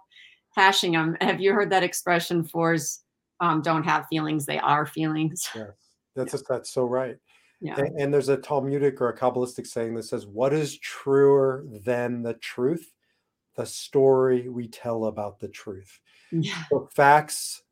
hashing 0.56 0.92
them 0.92 1.16
have 1.20 1.40
you 1.40 1.52
heard 1.52 1.70
that 1.70 1.82
expression 1.82 2.44
fours 2.44 3.04
um, 3.40 3.62
don't 3.62 3.84
have 3.84 4.06
feelings 4.08 4.46
they 4.46 4.58
are 4.58 4.86
feelings? 4.86 5.48
Yes. 5.54 5.68
That's 6.16 6.32
yeah. 6.32 6.40
that's 6.48 6.70
so 6.70 6.84
right. 6.84 7.16
Yeah. 7.60 7.74
And, 7.76 8.00
and 8.00 8.14
there's 8.14 8.28
a 8.28 8.36
talmudic 8.36 9.00
or 9.00 9.08
a 9.08 9.18
kabbalistic 9.18 9.66
saying 9.66 9.96
that 9.96 10.04
says 10.04 10.28
what 10.28 10.52
is 10.52 10.78
truer 10.78 11.64
than 11.84 12.22
the 12.22 12.34
truth? 12.34 12.94
The 13.56 13.66
story 13.66 14.48
we 14.48 14.68
tell 14.68 15.06
about 15.06 15.40
the 15.40 15.48
truth. 15.48 15.98
Yeah. 16.30 16.54
so 16.70 16.88
facts 16.94 17.63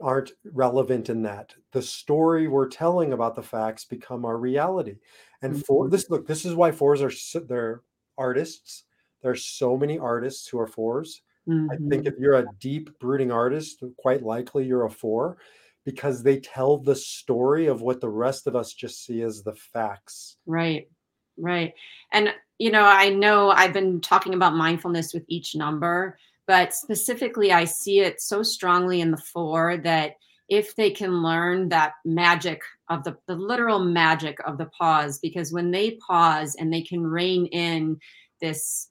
aren't 0.00 0.32
relevant 0.52 1.08
in 1.08 1.22
that. 1.22 1.54
The 1.72 1.82
story 1.82 2.48
we're 2.48 2.68
telling 2.68 3.12
about 3.12 3.34
the 3.34 3.42
facts 3.42 3.84
become 3.84 4.24
our 4.24 4.36
reality. 4.36 4.96
And 5.42 5.54
mm-hmm. 5.54 5.62
for 5.62 5.88
this, 5.88 6.10
look, 6.10 6.26
this 6.26 6.44
is 6.44 6.54
why 6.54 6.72
fours 6.72 7.02
are 7.02 7.10
so, 7.10 7.40
they're 7.40 7.82
artists. 8.18 8.84
There's 9.22 9.44
so 9.44 9.76
many 9.76 9.98
artists 9.98 10.46
who 10.48 10.58
are 10.58 10.68
4s 10.68 11.20
mm-hmm. 11.48 11.70
I 11.70 11.76
think 11.76 11.90
mm-hmm. 11.92 12.06
if 12.06 12.14
you're 12.18 12.34
a 12.34 12.46
deep 12.60 12.98
brooding 12.98 13.32
artist, 13.32 13.82
quite 13.96 14.22
likely 14.22 14.64
you're 14.66 14.84
a 14.84 14.90
four 14.90 15.38
because 15.84 16.22
they 16.22 16.40
tell 16.40 16.78
the 16.78 16.96
story 16.96 17.66
of 17.66 17.80
what 17.80 18.00
the 18.00 18.08
rest 18.08 18.46
of 18.46 18.56
us 18.56 18.72
just 18.72 19.04
see 19.04 19.22
as 19.22 19.42
the 19.42 19.54
facts. 19.54 20.36
Right. 20.44 20.88
Right. 21.38 21.74
And 22.12 22.34
you 22.58 22.70
know, 22.70 22.84
I 22.84 23.10
know 23.10 23.50
I've 23.50 23.72
been 23.72 24.00
talking 24.00 24.34
about 24.34 24.54
mindfulness 24.54 25.12
with 25.12 25.24
each 25.28 25.54
number 25.54 26.18
but 26.46 26.74
specifically, 26.74 27.52
I 27.52 27.64
see 27.64 28.00
it 28.00 28.20
so 28.20 28.42
strongly 28.42 29.00
in 29.00 29.10
the 29.10 29.16
four 29.16 29.76
that 29.78 30.14
if 30.48 30.76
they 30.76 30.90
can 30.90 31.22
learn 31.22 31.68
that 31.70 31.94
magic 32.04 32.62
of 32.88 33.02
the, 33.02 33.16
the 33.26 33.34
literal 33.34 33.80
magic 33.80 34.38
of 34.46 34.58
the 34.58 34.66
pause, 34.66 35.18
because 35.18 35.52
when 35.52 35.72
they 35.72 35.98
pause 36.06 36.54
and 36.58 36.72
they 36.72 36.82
can 36.82 37.02
rein 37.02 37.46
in 37.46 37.98
this 38.40 38.90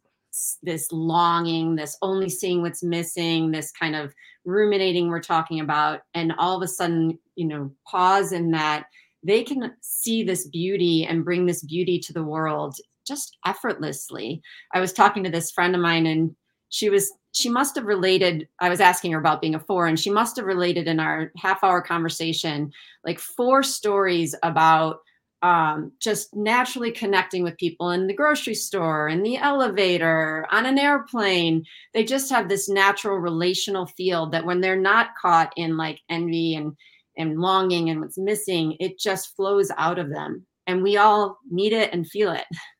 this 0.61 0.91
longing, 0.91 1.77
this 1.77 1.97
only 2.01 2.27
seeing 2.27 2.61
what's 2.61 2.83
missing, 2.83 3.51
this 3.51 3.71
kind 3.71 3.95
of 3.95 4.13
ruminating 4.43 5.07
we're 5.07 5.21
talking 5.21 5.61
about, 5.61 6.01
and 6.13 6.33
all 6.37 6.57
of 6.57 6.61
a 6.61 6.67
sudden, 6.67 7.17
you 7.35 7.47
know, 7.47 7.71
pause 7.87 8.33
in 8.33 8.51
that 8.51 8.87
they 9.23 9.43
can 9.43 9.71
see 9.81 10.23
this 10.23 10.47
beauty 10.49 11.05
and 11.05 11.23
bring 11.23 11.45
this 11.45 11.63
beauty 11.63 11.99
to 11.99 12.11
the 12.11 12.23
world 12.23 12.75
just 13.07 13.37
effortlessly. 13.45 14.41
I 14.73 14.81
was 14.81 14.91
talking 14.91 15.23
to 15.23 15.29
this 15.29 15.51
friend 15.51 15.73
of 15.73 15.81
mine 15.81 16.05
and 16.05 16.35
she 16.69 16.89
was 16.89 17.11
she 17.31 17.49
must 17.49 17.75
have 17.75 17.85
related 17.85 18.47
i 18.59 18.69
was 18.69 18.79
asking 18.79 19.11
her 19.11 19.19
about 19.19 19.41
being 19.41 19.55
a 19.55 19.59
four 19.59 19.87
and 19.87 19.99
she 19.99 20.09
must 20.09 20.35
have 20.35 20.45
related 20.45 20.87
in 20.87 20.99
our 20.99 21.31
half 21.37 21.63
hour 21.63 21.81
conversation 21.81 22.71
like 23.03 23.19
four 23.19 23.63
stories 23.63 24.35
about 24.43 24.99
um, 25.45 25.91
just 25.99 26.35
naturally 26.35 26.91
connecting 26.91 27.43
with 27.43 27.57
people 27.57 27.91
in 27.91 28.07
the 28.07 28.15
grocery 28.15 28.55
store 28.55 29.07
in 29.07 29.21
the 29.21 29.37
elevator 29.37 30.47
on 30.49 30.65
an 30.65 30.79
airplane. 30.79 31.63
They 31.93 32.03
just 32.03 32.31
have 32.31 32.49
this 32.49 32.67
natural 32.67 33.17
relational 33.17 33.85
field 33.85 34.31
that 34.31 34.45
when 34.45 34.61
they're 34.61 34.75
not 34.79 35.09
caught 35.21 35.53
in 35.55 35.77
like 35.77 35.99
envy 36.09 36.55
and 36.55 36.75
and 37.17 37.39
longing 37.39 37.89
and 37.89 38.01
what's 38.01 38.17
missing 38.17 38.75
it 38.79 38.99
just 38.99 39.35
flows 39.35 39.71
out 39.77 39.99
of 39.99 40.09
them. 40.09 40.45
And 40.67 40.81
we 40.81 40.97
all 40.97 41.37
need 41.49 41.73
it 41.73 41.93
and 41.93 42.09
feel 42.09 42.31
it 42.31 42.45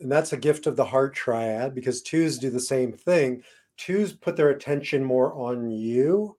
and 0.00 0.10
that's 0.10 0.32
a 0.32 0.36
gift 0.36 0.66
of 0.66 0.76
the 0.76 0.84
heart 0.84 1.14
triad 1.14 1.74
because 1.74 2.02
twos 2.02 2.38
do 2.38 2.50
the 2.50 2.60
same 2.60 2.92
thing 2.92 3.42
twos 3.78 4.12
put 4.12 4.36
their 4.36 4.50
attention 4.50 5.02
more 5.02 5.32
on 5.32 5.70
you, 5.70 6.36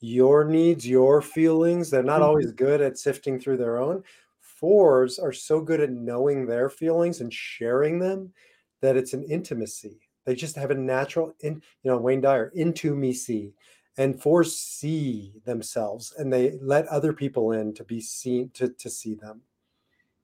your 0.00 0.44
needs, 0.44 0.86
your 0.86 1.20
feelings. 1.20 1.90
They're 1.90 2.02
not 2.02 2.20
mm-hmm. 2.20 2.24
always 2.24 2.52
good 2.52 2.80
at 2.80 2.98
sifting 2.98 3.40
through 3.40 3.56
their 3.56 3.78
own. 3.78 4.04
Fours 4.40 5.18
are 5.18 5.32
so 5.32 5.60
good 5.60 5.80
at 5.80 5.90
knowing 5.90 6.46
their 6.46 6.68
feelings 6.68 7.20
and 7.20 7.32
sharing 7.32 7.98
them 7.98 8.32
that 8.80 8.96
it's 8.96 9.14
an 9.14 9.24
intimacy. 9.24 9.98
They 10.24 10.36
just 10.36 10.54
have 10.54 10.70
a 10.70 10.74
natural, 10.74 11.34
in, 11.40 11.54
you 11.82 11.90
know, 11.90 11.96
Wayne 11.96 12.20
Dyer, 12.20 12.52
into 12.54 12.94
me 12.94 13.12
see. 13.12 13.54
And 13.98 14.20
fours 14.20 14.56
see 14.56 15.34
themselves 15.44 16.14
and 16.16 16.32
they 16.32 16.58
let 16.62 16.86
other 16.86 17.12
people 17.12 17.52
in 17.52 17.74
to 17.74 17.84
be 17.84 18.00
seen, 18.00 18.50
to, 18.54 18.68
to 18.68 18.88
see 18.88 19.14
them. 19.14 19.42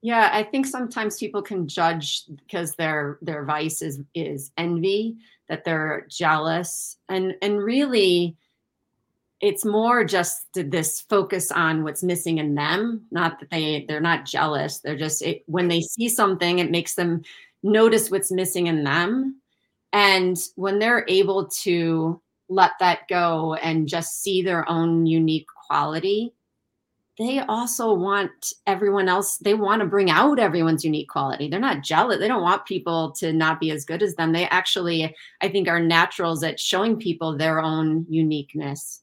Yeah, 0.02 0.31
I 0.33 0.45
think 0.45 0.67
sometimes 0.67 1.19
people 1.19 1.43
can 1.43 1.67
judge 1.67 2.25
because 2.28 2.75
their 2.76 3.19
their 3.21 3.45
vice 3.45 3.83
is 3.83 4.00
is 4.14 4.52
envy, 4.57 5.17
that 5.49 5.64
they're 5.64 6.07
jealous, 6.09 6.97
and 7.09 7.35
and 7.43 7.59
really, 7.62 8.37
it's 9.40 9.64
more 9.64 10.05
just 10.05 10.47
this 10.55 11.00
focus 11.02 11.50
on 11.50 11.83
what's 11.85 12.02
missing 12.05 12.38
in 12.38 12.55
them. 12.55 13.07
Not 13.11 13.40
that 13.40 13.50
they 13.50 13.85
they're 13.88 14.00
not 14.00 14.25
jealous. 14.25 14.78
They're 14.78 14.97
just 14.99 15.21
it, 15.23 15.43
when 15.47 15.67
they 15.69 15.81
see 15.81 16.09
something, 16.09 16.61
it 16.61 16.71
makes 16.71 16.95
them 16.95 17.23
notice 17.64 18.09
what's 18.11 18.31
missing 18.31 18.69
in 18.69 18.85
them, 18.85 19.40
and 19.93 20.37
when 20.55 20.78
they're 20.78 21.05
able 21.09 21.49
to 21.64 22.21
let 22.49 22.73
that 22.81 23.09
go 23.09 23.55
and 23.55 23.88
just 23.88 24.23
see 24.23 24.43
their 24.43 24.69
own 24.71 25.07
unique 25.07 25.47
quality 25.67 26.33
they 27.19 27.41
also 27.41 27.93
want 27.93 28.53
everyone 28.67 29.09
else 29.09 29.39
they 29.39 29.55
want 29.55 29.81
to 29.81 29.87
bring 29.87 30.11
out 30.11 30.39
everyone's 30.39 30.85
unique 30.85 31.09
quality. 31.09 31.49
They're 31.49 31.61
not 31.61 31.83
jealous 31.83 32.19
they 32.19 32.29
don't 32.29 32.43
want 32.43 32.65
people 32.65 33.13
to 33.13 33.33
not 33.33 33.61
be 33.61 33.71
as 33.71 33.85
good 33.85 34.03
as 34.03 34.15
them. 34.15 34.33
They 34.33 34.47
actually 34.47 35.15
i 35.41 35.49
think 35.49 35.69
are 35.69 35.81
naturals 35.81 36.43
at 36.43 36.61
showing 36.61 36.97
people 36.99 37.37
their 37.37 37.61
own 37.61 38.07
uniqueness. 38.09 39.03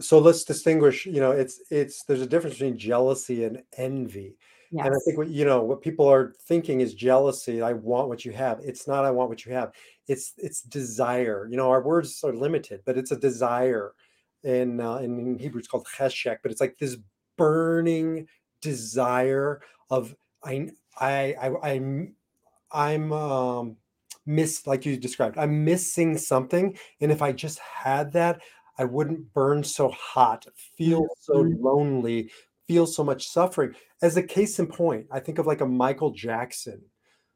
So 0.00 0.18
let's 0.18 0.44
distinguish 0.44 1.06
you 1.06 1.20
know 1.20 1.32
it's 1.32 1.60
it's 1.70 2.04
there's 2.04 2.22
a 2.22 2.26
difference 2.26 2.56
between 2.56 2.78
jealousy 2.78 3.44
and 3.44 3.62
envy. 3.76 4.36
Yes. 4.70 4.86
and 4.86 4.94
i 4.94 4.98
think 5.04 5.18
what 5.18 5.28
you 5.28 5.44
know 5.44 5.62
what 5.62 5.82
people 5.82 6.08
are 6.08 6.34
thinking 6.48 6.80
is 6.80 6.94
jealousy 6.94 7.62
i 7.62 7.72
want 7.74 8.08
what 8.08 8.24
you 8.24 8.32
have. 8.32 8.60
It's 8.64 8.88
not 8.88 9.04
i 9.04 9.10
want 9.10 9.28
what 9.28 9.44
you 9.44 9.52
have. 9.52 9.72
It's 10.08 10.32
it's 10.38 10.62
desire. 10.62 11.46
You 11.50 11.56
know 11.58 11.70
our 11.70 11.82
words 11.82 12.24
are 12.24 12.32
limited 12.32 12.80
but 12.86 12.96
it's 12.96 13.12
a 13.12 13.16
desire 13.16 13.92
in 14.42 14.80
uh, 14.80 14.96
in 14.96 15.38
hebrew 15.38 15.58
it's 15.58 15.68
called 15.68 15.86
cheshek 15.86 16.38
but 16.42 16.52
it's 16.52 16.60
like 16.60 16.76
this 16.78 16.96
burning 17.36 18.26
desire 18.60 19.60
of 19.90 20.14
I 20.42 20.68
I 20.98 21.34
I 21.40 21.72
I'm 21.72 22.14
I'm 22.72 23.12
um 23.12 23.76
miss 24.26 24.66
like 24.66 24.86
you 24.86 24.96
described. 24.96 25.38
I'm 25.38 25.64
missing 25.64 26.16
something 26.16 26.76
and 27.00 27.12
if 27.12 27.22
I 27.22 27.32
just 27.32 27.58
had 27.58 28.12
that 28.12 28.40
I 28.78 28.84
wouldn't 28.84 29.32
burn 29.32 29.62
so 29.62 29.88
hot, 29.90 30.46
feel 30.76 31.06
so 31.20 31.44
mm-hmm. 31.44 31.64
lonely, 31.64 32.30
feel 32.66 32.86
so 32.86 33.04
much 33.04 33.28
suffering. 33.28 33.74
As 34.02 34.16
a 34.16 34.22
case 34.22 34.58
in 34.58 34.66
point, 34.66 35.06
I 35.12 35.20
think 35.20 35.38
of 35.38 35.46
like 35.46 35.60
a 35.60 35.66
Michael 35.66 36.10
Jackson 36.10 36.82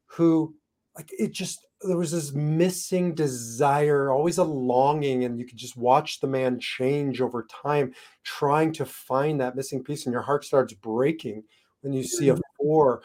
who 0.05 0.55
like 0.97 1.09
it 1.17 1.31
just 1.31 1.65
there 1.81 1.97
was 1.97 2.11
this 2.11 2.33
missing 2.33 3.15
desire, 3.15 4.11
always 4.11 4.37
a 4.37 4.43
longing, 4.43 5.23
and 5.23 5.39
you 5.39 5.45
could 5.45 5.57
just 5.57 5.77
watch 5.77 6.19
the 6.19 6.27
man 6.27 6.59
change 6.59 7.21
over 7.21 7.47
time, 7.49 7.93
trying 8.23 8.73
to 8.73 8.85
find 8.85 9.39
that 9.39 9.55
missing 9.55 9.83
piece, 9.83 10.05
and 10.05 10.13
your 10.13 10.21
heart 10.21 10.43
starts 10.43 10.73
breaking 10.73 11.43
when 11.81 11.93
you 11.93 12.03
see 12.03 12.29
a 12.29 12.33
mm-hmm. 12.33 12.41
four 12.57 13.01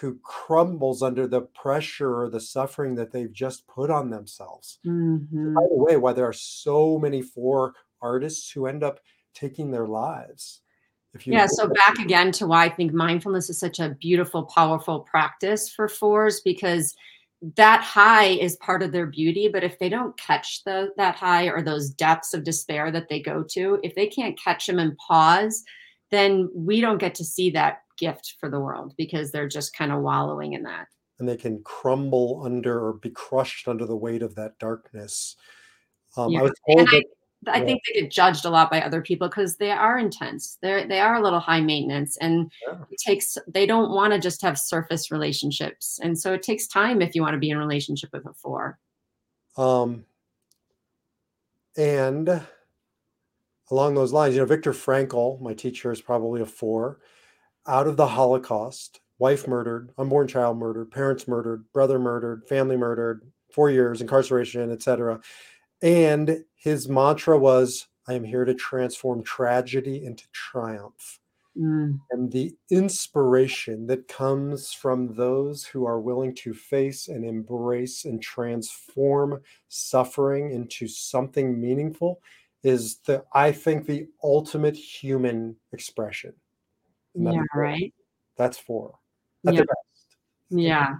who 0.00 0.18
crumbles 0.22 1.02
under 1.02 1.26
the 1.26 1.42
pressure 1.42 2.20
or 2.20 2.28
the 2.28 2.40
suffering 2.40 2.94
that 2.94 3.12
they've 3.12 3.32
just 3.32 3.66
put 3.66 3.90
on 3.90 4.10
themselves. 4.10 4.78
Mm-hmm. 4.86 5.54
By 5.54 5.62
the 5.70 5.76
way, 5.76 5.96
why 5.96 6.12
there 6.12 6.26
are 6.26 6.32
so 6.32 6.98
many 6.98 7.22
four 7.22 7.74
artists 8.00 8.50
who 8.50 8.66
end 8.66 8.82
up 8.82 9.00
taking 9.34 9.70
their 9.70 9.86
lives. 9.86 10.62
yeah, 11.24 11.46
so 11.46 11.68
back 11.68 11.98
again 11.98 12.32
to 12.32 12.46
why 12.46 12.64
I 12.64 12.68
think 12.68 12.92
mindfulness 12.92 13.48
is 13.48 13.58
such 13.58 13.78
a 13.78 13.90
beautiful, 13.90 14.44
powerful 14.44 15.00
practice 15.00 15.68
for 15.68 15.88
fours 15.88 16.40
because 16.40 16.94
that 17.56 17.82
high 17.82 18.28
is 18.28 18.56
part 18.56 18.82
of 18.82 18.92
their 18.92 19.06
beauty 19.06 19.48
but 19.48 19.62
if 19.62 19.78
they 19.78 19.88
don't 19.88 20.18
catch 20.18 20.64
the 20.64 20.88
that 20.96 21.14
high 21.14 21.44
or 21.44 21.62
those 21.62 21.90
depths 21.90 22.32
of 22.32 22.44
despair 22.44 22.90
that 22.90 23.08
they 23.08 23.20
go 23.20 23.42
to 23.42 23.78
if 23.82 23.94
they 23.94 24.06
can't 24.06 24.38
catch 24.42 24.66
them 24.66 24.78
and 24.78 24.96
pause 24.96 25.62
then 26.10 26.48
we 26.54 26.80
don't 26.80 26.98
get 26.98 27.14
to 27.14 27.24
see 27.24 27.50
that 27.50 27.82
gift 27.98 28.36
for 28.40 28.50
the 28.50 28.60
world 28.60 28.94
because 28.96 29.30
they're 29.30 29.48
just 29.48 29.76
kind 29.76 29.92
of 29.92 30.00
wallowing 30.00 30.54
in 30.54 30.62
that 30.62 30.86
and 31.18 31.28
they 31.28 31.36
can 31.36 31.62
crumble 31.62 32.42
under 32.44 32.86
or 32.86 32.94
be 32.94 33.10
crushed 33.10 33.68
under 33.68 33.84
the 33.84 33.96
weight 33.96 34.22
of 34.22 34.34
that 34.34 34.58
darkness 34.58 35.36
um, 36.16 36.32
yeah. 36.32 36.40
I 36.40 36.42
was 36.42 36.52
told 36.66 36.88
that 36.88 37.04
I 37.46 37.64
think 37.64 37.82
they 37.86 38.00
get 38.00 38.10
judged 38.10 38.44
a 38.44 38.50
lot 38.50 38.70
by 38.70 38.80
other 38.80 39.00
people 39.00 39.28
because 39.28 39.56
they 39.56 39.70
are 39.70 39.98
intense. 39.98 40.58
They're 40.62 40.86
they 40.86 41.00
are 41.00 41.16
a 41.16 41.22
little 41.22 41.40
high 41.40 41.60
maintenance, 41.60 42.16
and 42.18 42.50
yeah. 42.66 42.78
it 42.90 42.98
takes. 42.98 43.38
They 43.46 43.66
don't 43.66 43.90
want 43.90 44.12
to 44.12 44.18
just 44.18 44.42
have 44.42 44.58
surface 44.58 45.10
relationships, 45.10 46.00
and 46.02 46.18
so 46.18 46.32
it 46.32 46.42
takes 46.42 46.66
time 46.66 47.02
if 47.02 47.14
you 47.14 47.22
want 47.22 47.34
to 47.34 47.38
be 47.38 47.50
in 47.50 47.56
a 47.56 47.60
relationship 47.60 48.10
with 48.12 48.26
a 48.26 48.32
four. 48.34 48.78
Um, 49.56 50.04
and 51.76 52.42
along 53.70 53.94
those 53.94 54.12
lines, 54.12 54.34
you 54.34 54.40
know, 54.40 54.46
Viktor 54.46 54.72
Frankl, 54.72 55.40
my 55.40 55.54
teacher, 55.54 55.92
is 55.92 56.00
probably 56.00 56.40
a 56.40 56.46
four. 56.46 57.00
out 57.66 57.88
of 57.88 57.96
the 57.96 58.06
Holocaust, 58.06 59.00
wife 59.18 59.48
murdered, 59.48 59.90
unborn 59.98 60.28
child 60.28 60.56
murdered, 60.58 60.90
parents 60.90 61.26
murdered, 61.26 61.64
brother 61.72 61.98
murdered, 61.98 62.46
family 62.48 62.76
murdered, 62.76 63.22
four 63.52 63.70
years 63.70 64.00
incarceration, 64.00 64.70
etc. 64.70 65.20
And 65.86 66.44
his 66.56 66.88
mantra 66.88 67.38
was, 67.38 67.86
I 68.08 68.14
am 68.14 68.24
here 68.24 68.44
to 68.44 68.54
transform 68.54 69.22
tragedy 69.22 70.04
into 70.04 70.24
triumph. 70.32 71.20
Mm. 71.56 72.00
And 72.10 72.32
the 72.32 72.56
inspiration 72.70 73.86
that 73.86 74.08
comes 74.08 74.72
from 74.72 75.14
those 75.14 75.64
who 75.64 75.86
are 75.86 76.00
willing 76.00 76.34
to 76.36 76.52
face 76.52 77.06
and 77.06 77.24
embrace 77.24 78.04
and 78.04 78.20
transform 78.20 79.40
suffering 79.68 80.50
into 80.50 80.88
something 80.88 81.60
meaningful 81.60 82.20
is 82.64 82.96
the 83.06 83.24
I 83.32 83.52
think 83.52 83.86
the 83.86 84.08
ultimate 84.24 84.74
human 84.74 85.54
expression. 85.72 86.32
Yeah, 87.14 87.42
right. 87.54 87.94
That's 88.36 88.58
four. 88.58 88.98
At 89.46 89.54
Yeah. 89.54 89.60
the 89.60 89.66
best. 89.66 90.16
Yeah. 90.50 90.96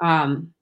Um, 0.00 0.52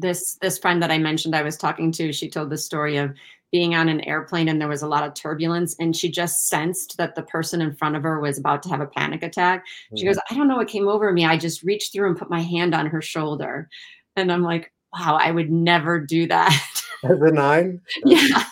this 0.00 0.34
this 0.40 0.58
friend 0.58 0.82
that 0.82 0.90
I 0.90 0.98
mentioned 0.98 1.34
I 1.34 1.42
was 1.42 1.56
talking 1.56 1.92
to, 1.92 2.12
she 2.12 2.28
told 2.28 2.50
the 2.50 2.58
story 2.58 2.96
of 2.96 3.14
being 3.50 3.74
on 3.74 3.88
an 3.88 4.02
airplane 4.02 4.48
and 4.48 4.60
there 4.60 4.68
was 4.68 4.82
a 4.82 4.86
lot 4.86 5.04
of 5.04 5.14
turbulence 5.14 5.74
and 5.78 5.96
she 5.96 6.10
just 6.10 6.48
sensed 6.48 6.96
that 6.98 7.14
the 7.14 7.22
person 7.22 7.62
in 7.62 7.74
front 7.74 7.96
of 7.96 8.02
her 8.02 8.20
was 8.20 8.36
about 8.38 8.62
to 8.62 8.68
have 8.68 8.80
a 8.82 8.86
panic 8.86 9.22
attack. 9.22 9.64
She 9.96 10.04
Mhm. 10.04 10.08
goes, 10.08 10.18
I 10.30 10.34
don't 10.34 10.48
know 10.48 10.56
what 10.56 10.68
came 10.68 10.86
over 10.86 11.10
me. 11.12 11.24
I 11.24 11.38
just 11.38 11.62
reached 11.62 11.92
through 11.92 12.08
and 12.08 12.18
put 12.18 12.28
my 12.28 12.42
hand 12.42 12.74
on 12.74 12.84
her 12.86 13.00
shoulder. 13.00 13.68
And 14.16 14.30
I'm 14.30 14.42
like, 14.42 14.70
wow, 14.92 15.18
I 15.20 15.30
would 15.30 15.50
never 15.50 15.98
do 15.98 16.26
that. 16.28 16.52
As 17.04 17.20
a 17.22 17.30
nine. 17.30 17.80
yeah. 18.04 18.44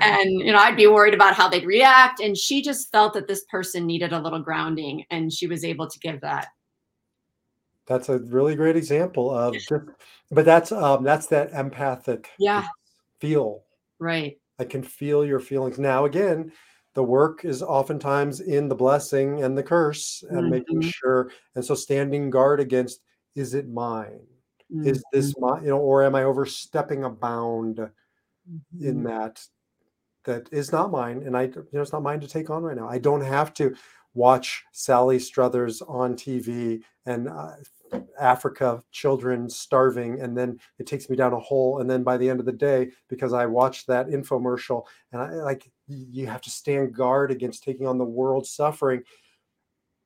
And 0.00 0.30
you 0.40 0.50
know, 0.50 0.58
I'd 0.58 0.76
be 0.76 0.88
worried 0.88 1.14
about 1.14 1.34
how 1.34 1.48
they'd 1.48 1.64
react. 1.66 2.18
And 2.20 2.36
she 2.36 2.60
just 2.60 2.90
felt 2.90 3.14
that 3.14 3.28
this 3.28 3.44
person 3.44 3.86
needed 3.86 4.12
a 4.12 4.20
little 4.20 4.40
grounding 4.40 5.04
and 5.10 5.32
she 5.32 5.46
was 5.46 5.64
able 5.64 5.88
to 5.88 5.98
give 6.00 6.20
that. 6.22 6.48
That's 7.86 8.08
a 8.08 8.18
really 8.18 8.54
great 8.56 8.76
example 8.76 9.30
of 9.30 9.64
just 9.66 9.84
but 10.30 10.44
that's 10.44 10.72
um 10.72 11.04
that's 11.04 11.26
that 11.28 11.52
empathic 11.52 12.30
Yeah. 12.38 12.68
feel 13.20 13.64
Right. 13.98 14.38
I 14.58 14.64
can 14.66 14.82
feel 14.84 15.24
your 15.24 15.40
feelings. 15.40 15.78
Now, 15.80 16.04
again, 16.06 16.52
the 16.94 17.02
work 17.04 17.44
is 17.44 17.62
oftentimes 17.62 18.40
in 18.40 18.68
the 18.68 18.74
blessing 18.76 19.42
and 19.42 19.58
the 19.58 19.62
curse 19.64 20.24
and 20.30 20.48
making 20.50 20.80
Mhm. 20.80 20.82
sure. 20.82 21.30
And 21.56 21.64
so 21.64 21.74
standing 21.74 22.30
guard 22.30 22.60
against 22.60 23.02
is 23.36 23.54
it 23.54 23.68
mine? 23.68 24.26
Is 24.84 25.04
this 25.12 25.32
Mhm. 25.32 25.38
my, 25.38 25.60
you 25.62 25.68
know, 25.68 25.78
or 25.80 26.04
am 26.04 26.14
I 26.16 26.24
overstepping 26.24 27.04
a 27.04 27.10
bound 27.10 27.80
in 28.80 29.02
Mhm. 29.02 29.04
that 29.04 29.42
that 30.24 30.48
is 30.52 30.72
not 30.72 30.90
mine? 30.90 31.22
And 31.24 31.36
I, 31.36 31.44
you 31.44 31.66
know, 31.72 31.82
it's 31.82 31.92
not 31.92 32.02
mine 32.02 32.20
to 32.20 32.28
take 32.28 32.50
on 32.50 32.62
right 32.62 32.76
now. 32.76 32.88
I 32.88 32.98
don't 32.98 33.20
have 33.20 33.54
to 33.54 33.74
watch 34.14 34.64
Sally 34.72 35.18
Struthers 35.18 35.82
on 35.82 36.14
TV 36.14 36.82
and 37.06 37.28
uh, 37.28 37.56
Africa 38.18 38.82
children 38.90 39.48
starving, 39.50 40.20
and 40.20 40.36
then 40.36 40.58
it 40.78 40.86
takes 40.86 41.10
me 41.10 41.16
down 41.16 41.32
a 41.32 41.38
hole. 41.38 41.80
And 41.80 41.90
then 41.90 42.02
by 42.02 42.16
the 42.16 42.28
end 42.28 42.40
of 42.40 42.46
the 42.46 42.52
day, 42.52 42.90
because 43.08 43.32
I 43.32 43.46
watched 43.46 43.86
that 43.88 44.08
infomercial, 44.08 44.84
and 45.12 45.20
I 45.20 45.30
like 45.30 45.70
you 45.86 46.26
have 46.26 46.40
to 46.42 46.50
stand 46.50 46.94
guard 46.94 47.30
against 47.30 47.62
taking 47.62 47.86
on 47.86 47.98
the 47.98 48.04
world's 48.04 48.50
suffering 48.50 49.02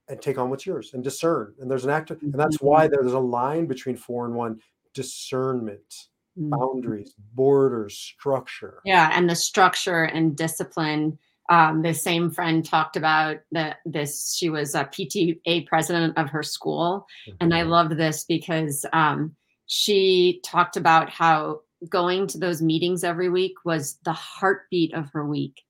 and 0.09 0.21
take 0.21 0.39
on 0.39 0.51
what's 0.51 0.67
yours 0.67 0.95
and 0.95 1.05
discern. 1.05 1.55
And 1.61 1.71
there's 1.71 1.85
an 1.85 1.91
act, 1.91 2.11
and 2.11 2.35
that's 2.35 2.61
why 2.61 2.89
there's 2.89 3.13
a 3.13 3.19
line 3.19 3.67
between 3.67 3.97
four 3.97 4.27
and 4.27 4.35
one 4.35 4.61
discernment. 4.95 6.09
Boundaries, 6.51 7.15
borders, 7.35 7.97
structure. 7.97 8.85
Yeah, 8.85 9.11
and 9.13 9.29
the 9.29 9.37
structure 9.37 10.05
and 10.05 10.37
discipline. 10.37 11.19
Um, 11.51 11.81
the 11.83 11.95
same 11.95 12.31
friend 12.31 12.65
talked 12.65 12.97
about 12.97 13.39
that 13.53 13.79
this. 13.85 14.35
She 14.37 14.51
was 14.51 14.75
a 14.75 14.85
PTA 14.85 15.67
president 15.67 16.17
of 16.19 16.31
her 16.31 16.43
school, 16.43 17.07
and 17.41 17.55
I 17.55 17.63
Mhm. 17.63 17.71
loved 17.71 17.93
this 17.97 18.25
because 18.25 18.85
um, 18.93 19.35
she 19.67 20.41
talked 20.45 20.77
about 20.77 21.11
how 21.11 21.61
going 21.89 22.27
to 22.29 22.39
those 22.39 22.61
meetings 22.63 23.05
every 23.05 23.29
week 23.31 23.55
was 23.65 23.99
the 24.05 24.13
heartbeat 24.13 24.93
of 24.95 25.11
her 25.13 25.27
week. 25.27 25.63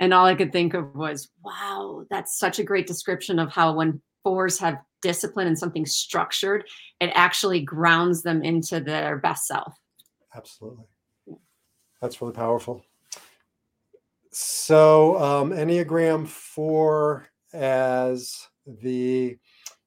And 0.00 0.12
all 0.12 0.26
I 0.26 0.34
could 0.34 0.52
think 0.52 0.74
of 0.74 0.94
was, 0.94 1.30
wow, 1.44 2.04
that's 2.10 2.38
such 2.38 2.58
a 2.58 2.64
great 2.64 2.86
description 2.86 3.38
of 3.38 3.52
how 3.52 3.72
when 3.74 4.02
fours 4.24 4.58
have 4.58 4.78
discipline 5.00 5.46
and 5.46 5.58
something 5.58 5.86
structured, 5.86 6.64
it 7.00 7.10
actually 7.14 7.60
grounds 7.60 8.22
them 8.22 8.42
into 8.42 8.80
their 8.80 9.18
best 9.18 9.46
self. 9.46 9.74
Absolutely. 10.34 10.84
That's 12.00 12.20
really 12.20 12.34
powerful. 12.34 12.84
So, 14.30 15.18
um, 15.22 15.50
Enneagram 15.50 16.26
4 16.26 17.28
as 17.52 18.48
the 18.66 19.36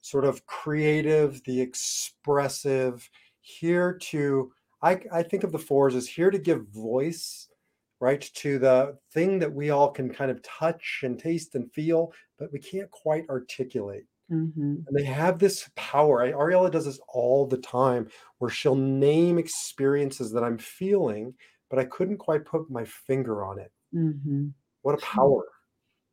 sort 0.02 0.24
of 0.24 0.46
creative, 0.46 1.44
the 1.46 1.60
expressive, 1.60 3.10
here 3.42 3.98
to, 4.02 4.52
I, 4.82 5.00
I 5.12 5.24
think 5.24 5.44
of 5.44 5.52
the 5.52 5.60
fours 5.60 5.96
as 5.96 6.08
here 6.08 6.30
to 6.30 6.38
give 6.38 6.68
voice, 6.68 7.48
right, 8.00 8.22
to 8.36 8.60
the 8.60 8.98
thing 9.14 9.40
that 9.40 9.52
we 9.52 9.72
all 9.72 9.90
can 9.92 10.14
kind 10.14 10.30
of 10.30 10.44
touch 10.44 11.02
and 11.04 11.18
taste 11.18 11.56
and 11.56 11.72
feel, 11.74 12.12
but 12.38 12.52
we 12.54 12.60
can't 12.60 12.90
quite 12.92 13.28
articulate. 13.30 14.06
Mhm. 14.30 14.86
And 14.88 14.98
they 14.98 15.04
have 15.04 15.40
this 15.40 15.70
power. 15.76 16.24
I, 16.24 16.32
Ariella 16.32 16.72
does 16.72 16.86
this 16.86 17.00
all 17.08 17.46
the 17.46 17.58
time 17.58 18.10
where 18.40 18.50
she'll 18.50 18.76
name 18.76 19.38
experiences 19.38 20.32
that 20.32 20.44
I'm 20.44 20.58
feeling, 20.58 21.36
but 21.70 21.80
I 21.80 21.86
couldn't 21.86 22.18
quite 22.18 22.46
put 22.46 22.70
my 22.70 22.86
finger 22.86 23.44
on 23.46 23.60
it. 23.60 23.72
Mhm. 23.94 24.54
What 24.82 24.96
a 24.96 25.02
power. 25.06 25.44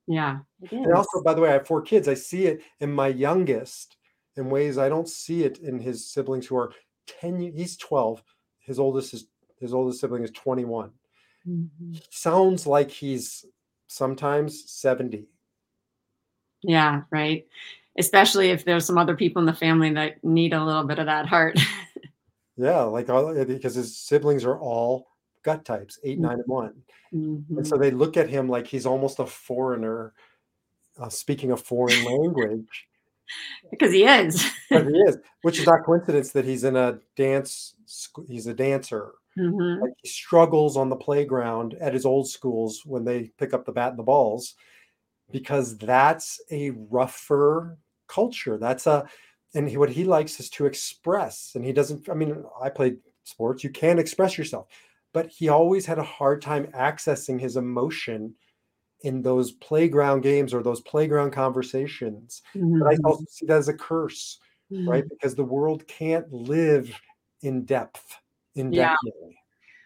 Yeah, 0.07 0.41
And 0.71 0.93
also, 0.95 1.23
by 1.23 1.35
the 1.35 1.41
way, 1.41 1.51
I 1.51 1.53
have 1.55 1.67
four 1.67 1.81
kids. 1.83 2.09
I 2.09 2.15
see 2.15 2.47
it 2.47 2.63
in 2.81 2.93
my 2.93 3.09
youngest 3.09 3.97
in 4.37 4.51
ways 4.51 4.79
I 4.79 4.89
don't 4.89 5.09
see 5.09 5.45
it 5.45 5.59
in 5.59 5.79
his 5.79 6.11
siblings 6.11 6.47
who 6.47 6.57
are 6.57 6.73
10 7.07 7.41
he's 7.41 7.77
12. 7.77 8.23
His 8.59 8.79
oldest 8.79 9.15
is 9.15 9.29
his 9.59 9.73
oldest 9.75 10.01
sibling 10.01 10.25
is 10.25 10.31
21. 10.33 10.93
Mhm. 11.47 12.03
Sounds 12.11 12.67
like 12.67 12.91
he's 12.91 13.45
sometimes 13.89 14.71
70. 14.71 15.29
Yeah, 16.63 17.03
right. 17.11 17.47
Especially 17.99 18.51
if 18.51 18.65
there's 18.65 18.87
some 18.87 18.99
other 18.99 19.17
people 19.17 19.41
in 19.41 19.47
the 19.47 19.53
family 19.53 19.93
that 19.93 20.23
need 20.25 20.53
a 20.55 20.65
little 20.65 20.85
bit 20.85 20.99
of 20.99 21.07
that 21.07 21.27
heart. 21.27 21.59
Yeah, 22.59 22.83
like 22.83 23.09
all, 23.09 23.35
because 23.47 23.75
his 23.75 23.97
siblings 23.97 24.45
are 24.45 24.59
all 24.61 25.09
gut 25.43 25.65
types, 25.65 25.99
8, 26.05 26.19
9 26.21 26.33
and 26.33 26.43
1. 26.47 26.83
And 27.13 27.47
Mhm. 27.49 27.67
so 27.67 27.79
they 27.79 27.91
look 27.91 28.19
at 28.19 28.29
him 28.29 28.47
like 28.47 28.67
he's 28.67 28.85
almost 28.85 29.19
a 29.21 29.27
foreigner 29.27 30.13
uh, 31.01 31.09
speaking 31.09 31.51
a 31.53 31.57
foreign 31.57 32.05
language. 32.05 32.89
Because 33.71 33.93
he 33.93 34.05
is. 34.05 34.45
He 34.69 34.77
is, 34.77 35.17
which 35.43 35.59
is 35.61 35.67
not 35.67 35.85
coincidence 35.87 36.31
that 36.33 36.45
he's 36.45 36.65
in 36.65 36.77
a 36.77 36.99
dance. 37.17 37.75
He's 38.29 38.47
a 38.47 38.55
dancer. 38.55 39.13
Mhm. 39.39 39.81
Like 39.81 39.93
he 40.03 40.09
struggles 40.09 40.77
on 40.77 40.91
the 40.91 40.97
playground 40.97 41.73
at 41.81 41.95
his 41.95 42.05
old 42.05 42.29
schools 42.29 42.83
when 42.85 43.05
they 43.05 43.33
pick 43.39 43.55
up 43.55 43.65
the 43.65 43.73
bat 43.73 43.91
and 43.91 43.99
the 43.99 44.03
balls, 44.03 44.57
because 45.31 45.79
that's 45.79 46.39
a 46.51 46.71
rougher 46.71 47.79
culture. 48.13 48.59
That's 48.59 48.87
a, 48.87 49.07
and 49.55 49.69
he, 49.69 49.77
what 49.77 49.91
he 49.91 50.05
likes 50.05 50.41
is 50.41 50.51
to 50.51 50.67
express. 50.67 51.53
And 51.55 51.65
he 51.65 51.73
doesn't. 51.73 52.09
I 52.09 52.15
mean, 52.15 52.45
I 52.61 52.69
played 52.71 52.99
sports. 53.25 53.65
You 53.65 53.71
can 53.71 53.99
express 53.99 54.39
yourself, 54.39 54.67
but 55.13 55.29
he 55.29 55.49
always 55.49 55.87
had 55.87 55.99
a 55.99 56.03
hard 56.03 56.43
time 56.43 56.67
accessing 56.75 57.41
his 57.41 57.57
emotion 57.57 58.35
in 59.03 59.23
those 59.23 59.53
playground 59.53 60.23
games 60.23 60.55
or 60.55 60.63
those 60.63 60.81
playground 60.83 61.33
conversations. 61.33 62.43
But 62.81 62.93
I 62.93 62.97
also 63.05 63.25
see 63.29 63.47
that 63.47 63.59
as 63.59 63.69
a 63.69 63.75
curse 63.75 64.39
right? 64.87 65.05
Mhm. 65.05 65.11
Because 65.11 65.35
the 65.35 65.45
world 65.45 65.87
can't 65.87 66.33
live 66.33 66.91
in 67.43 67.65
depth 67.65 68.17
Yeah. 68.55 68.97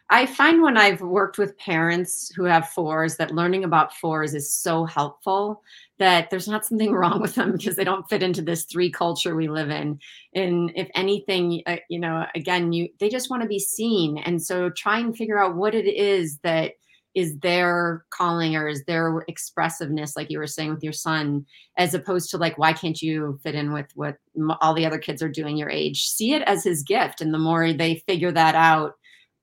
I 0.08 0.26
find 0.26 0.62
when 0.62 0.76
I've 0.76 1.00
worked 1.00 1.36
with 1.36 1.58
parents 1.58 2.30
who 2.36 2.44
have 2.44 2.68
fours 2.68 3.16
that 3.16 3.34
learning 3.34 3.64
about 3.64 3.92
fours 3.94 4.34
is 4.34 4.52
so 4.52 4.84
helpful 4.84 5.62
that 5.98 6.30
there's 6.30 6.46
not 6.46 6.64
something 6.64 6.92
wrong 6.94 7.20
with 7.20 7.34
them 7.34 7.52
because 7.52 7.74
they 7.74 7.84
don't 7.84 8.08
fit 8.08 8.22
into 8.22 8.42
this 8.42 8.64
three 8.64 8.90
culture 8.90 9.34
we 9.34 9.48
live 9.48 9.70
in. 9.70 9.98
And 10.34 10.70
if 10.76 10.88
anything, 10.94 11.62
uh, 11.66 11.76
you 11.90 11.98
know, 11.98 12.24
again, 12.36 12.72
you 12.72 12.88
they 13.00 13.08
just 13.08 13.30
want 13.30 13.42
to 13.42 13.48
be 13.48 13.58
seen, 13.58 14.18
and 14.18 14.40
so 14.40 14.70
try 14.70 14.98
and 15.00 15.16
figure 15.16 15.42
out 15.42 15.56
what 15.56 15.74
it 15.74 15.86
is 15.86 16.38
that 16.38 16.74
is 17.16 17.38
their 17.38 18.04
calling 18.10 18.54
or 18.54 18.68
is 18.68 18.84
their 18.84 19.24
expressiveness, 19.26 20.16
like 20.16 20.30
you 20.30 20.38
were 20.38 20.46
saying 20.46 20.74
with 20.74 20.84
your 20.84 20.92
son, 20.92 21.46
as 21.78 21.94
opposed 21.94 22.28
to 22.28 22.36
like, 22.36 22.58
why 22.58 22.74
can't 22.74 23.00
you 23.00 23.40
fit 23.42 23.54
in 23.54 23.72
with 23.72 23.86
what 23.94 24.18
all 24.60 24.74
the 24.74 24.84
other 24.84 24.98
kids 24.98 25.22
are 25.22 25.28
doing 25.28 25.56
your 25.56 25.70
age? 25.70 26.04
See 26.04 26.34
it 26.34 26.42
as 26.42 26.62
his 26.62 26.82
gift, 26.82 27.20
and 27.20 27.34
the 27.34 27.38
more 27.38 27.72
they 27.72 28.04
figure 28.06 28.30
that 28.32 28.54
out 28.54 28.94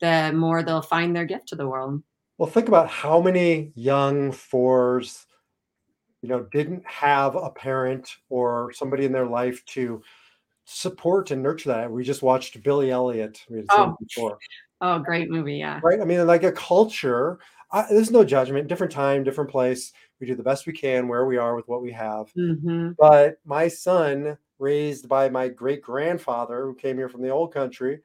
the 0.04 0.34
more 0.34 0.62
they'll 0.64 0.82
find 0.82 1.16
their 1.16 1.24
gift 1.26 1.48
to 1.48 1.56
the 1.56 1.68
world. 1.68 2.04
Well, 2.38 2.50
think 2.50 2.68
about 2.68 2.90
how 2.90 3.22
many 3.22 3.72
young 3.74 4.34
fours, 4.34 5.26
you 6.22 6.28
know, 6.28 6.44
didn't 6.52 6.86
have 6.86 7.36
a 7.36 7.50
parent 7.50 8.18
or 8.30 8.74
somebody 8.74 9.06
in 9.06 9.14
their 9.14 9.26
life 9.26 9.64
to 9.68 10.04
support 10.66 11.32
and 11.32 11.42
nurture 11.42 11.70
that. 11.70 11.90
We 11.90 12.04
just 12.04 12.22
watched 12.22 12.62
Billy 12.64 12.92
Elliot. 12.92 13.46
Oh. 13.72 13.96
before, 13.98 14.40
Oh, 14.82 15.00
great 15.00 15.30
movie, 15.30 15.56
yeah. 15.56 15.80
right? 15.82 16.02
I 16.02 16.04
mean, 16.04 16.28
like 16.28 16.44
a 16.44 16.52
culture. 16.52 17.40
I, 17.72 17.86
there's 17.90 18.12
no 18.12 18.26
judgment, 18.26 18.68
different 18.68 18.92
time, 18.92 19.24
different 19.24 19.50
place. 19.50 19.94
We 20.20 20.28
do 20.28 20.36
the 20.36 20.44
best 20.44 20.68
we 20.68 20.74
can 20.74 21.08
where 21.08 21.26
we 21.26 21.38
are 21.38 21.56
with 21.56 21.70
what 21.70 21.82
we 21.82 21.94
have. 21.94 22.30
hmm 22.36 22.92
But 23.00 23.38
my 23.46 23.70
son, 23.70 24.38
raised 24.60 25.08
by 25.08 25.30
my 25.30 25.48
great 25.48 25.82
grandfather 25.82 26.66
who 26.66 26.76
came 26.76 26.98
here 26.98 27.10
from 27.10 27.22
the 27.22 27.30
old 27.30 27.54
country, 27.54 28.00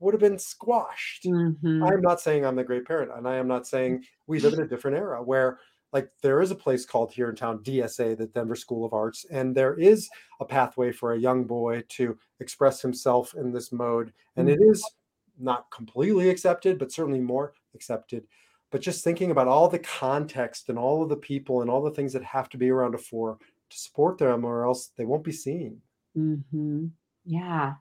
would 0.00 0.14
have 0.14 0.20
been 0.20 0.38
squashed. 0.38 1.24
hmm 1.24 1.82
I'm 1.84 2.00
not 2.00 2.20
saying 2.20 2.44
I'm 2.44 2.56
the 2.56 2.64
great 2.64 2.86
parent, 2.86 3.12
and 3.12 3.28
I 3.28 3.36
am 3.36 3.48
not 3.48 3.66
saying 3.66 4.04
we 4.26 4.40
live 4.40 4.54
in 4.54 4.60
a 4.62 4.68
different 4.68 4.96
era 4.96 5.22
where, 5.22 5.58
like, 5.92 6.10
there 6.22 6.40
is 6.40 6.50
a 6.50 6.54
place 6.56 6.84
called 6.86 7.12
here 7.12 7.28
in 7.30 7.36
town, 7.36 7.62
DSA, 7.62 8.14
the 8.14 8.26
Denver 8.26 8.56
School 8.56 8.84
of 8.84 8.92
Arts, 8.92 9.24
and 9.30 9.54
there 9.54 9.78
is 9.78 10.08
a 10.40 10.44
pathway 10.44 10.92
for 10.92 11.12
a 11.12 11.18
young 11.18 11.44
boy 11.44 11.82
to 11.90 12.18
express 12.40 12.80
himself 12.82 13.34
in 13.34 13.52
this 13.52 13.70
mode. 13.72 14.12
And 14.36 14.48
it 14.48 14.58
is 14.60 14.84
not 15.38 15.70
completely 15.70 16.28
accepted, 16.30 16.78
but 16.78 16.92
certainly 16.92 17.20
more 17.20 17.54
accepted. 17.74 18.26
But 18.70 18.80
just 18.80 19.04
thinking 19.04 19.30
about 19.30 19.48
all 19.48 19.68
the 19.68 19.78
context 19.78 20.68
and 20.68 20.78
all 20.78 21.02
of 21.02 21.08
the 21.08 21.16
people 21.16 21.60
and 21.60 21.70
all 21.70 21.82
the 21.82 21.90
things 21.92 22.12
that 22.12 22.24
have 22.24 22.48
to 22.50 22.58
be 22.58 22.70
around 22.70 22.94
a 22.94 22.98
four 22.98 23.38
to 23.70 23.78
support 23.78 24.18
them, 24.18 24.44
or 24.44 24.64
else 24.66 24.88
they 24.96 25.04
won't 25.04 25.24
be 25.24 25.32
seen. 25.32 25.82
hmm 26.14 26.86
Yeah. 27.24 27.74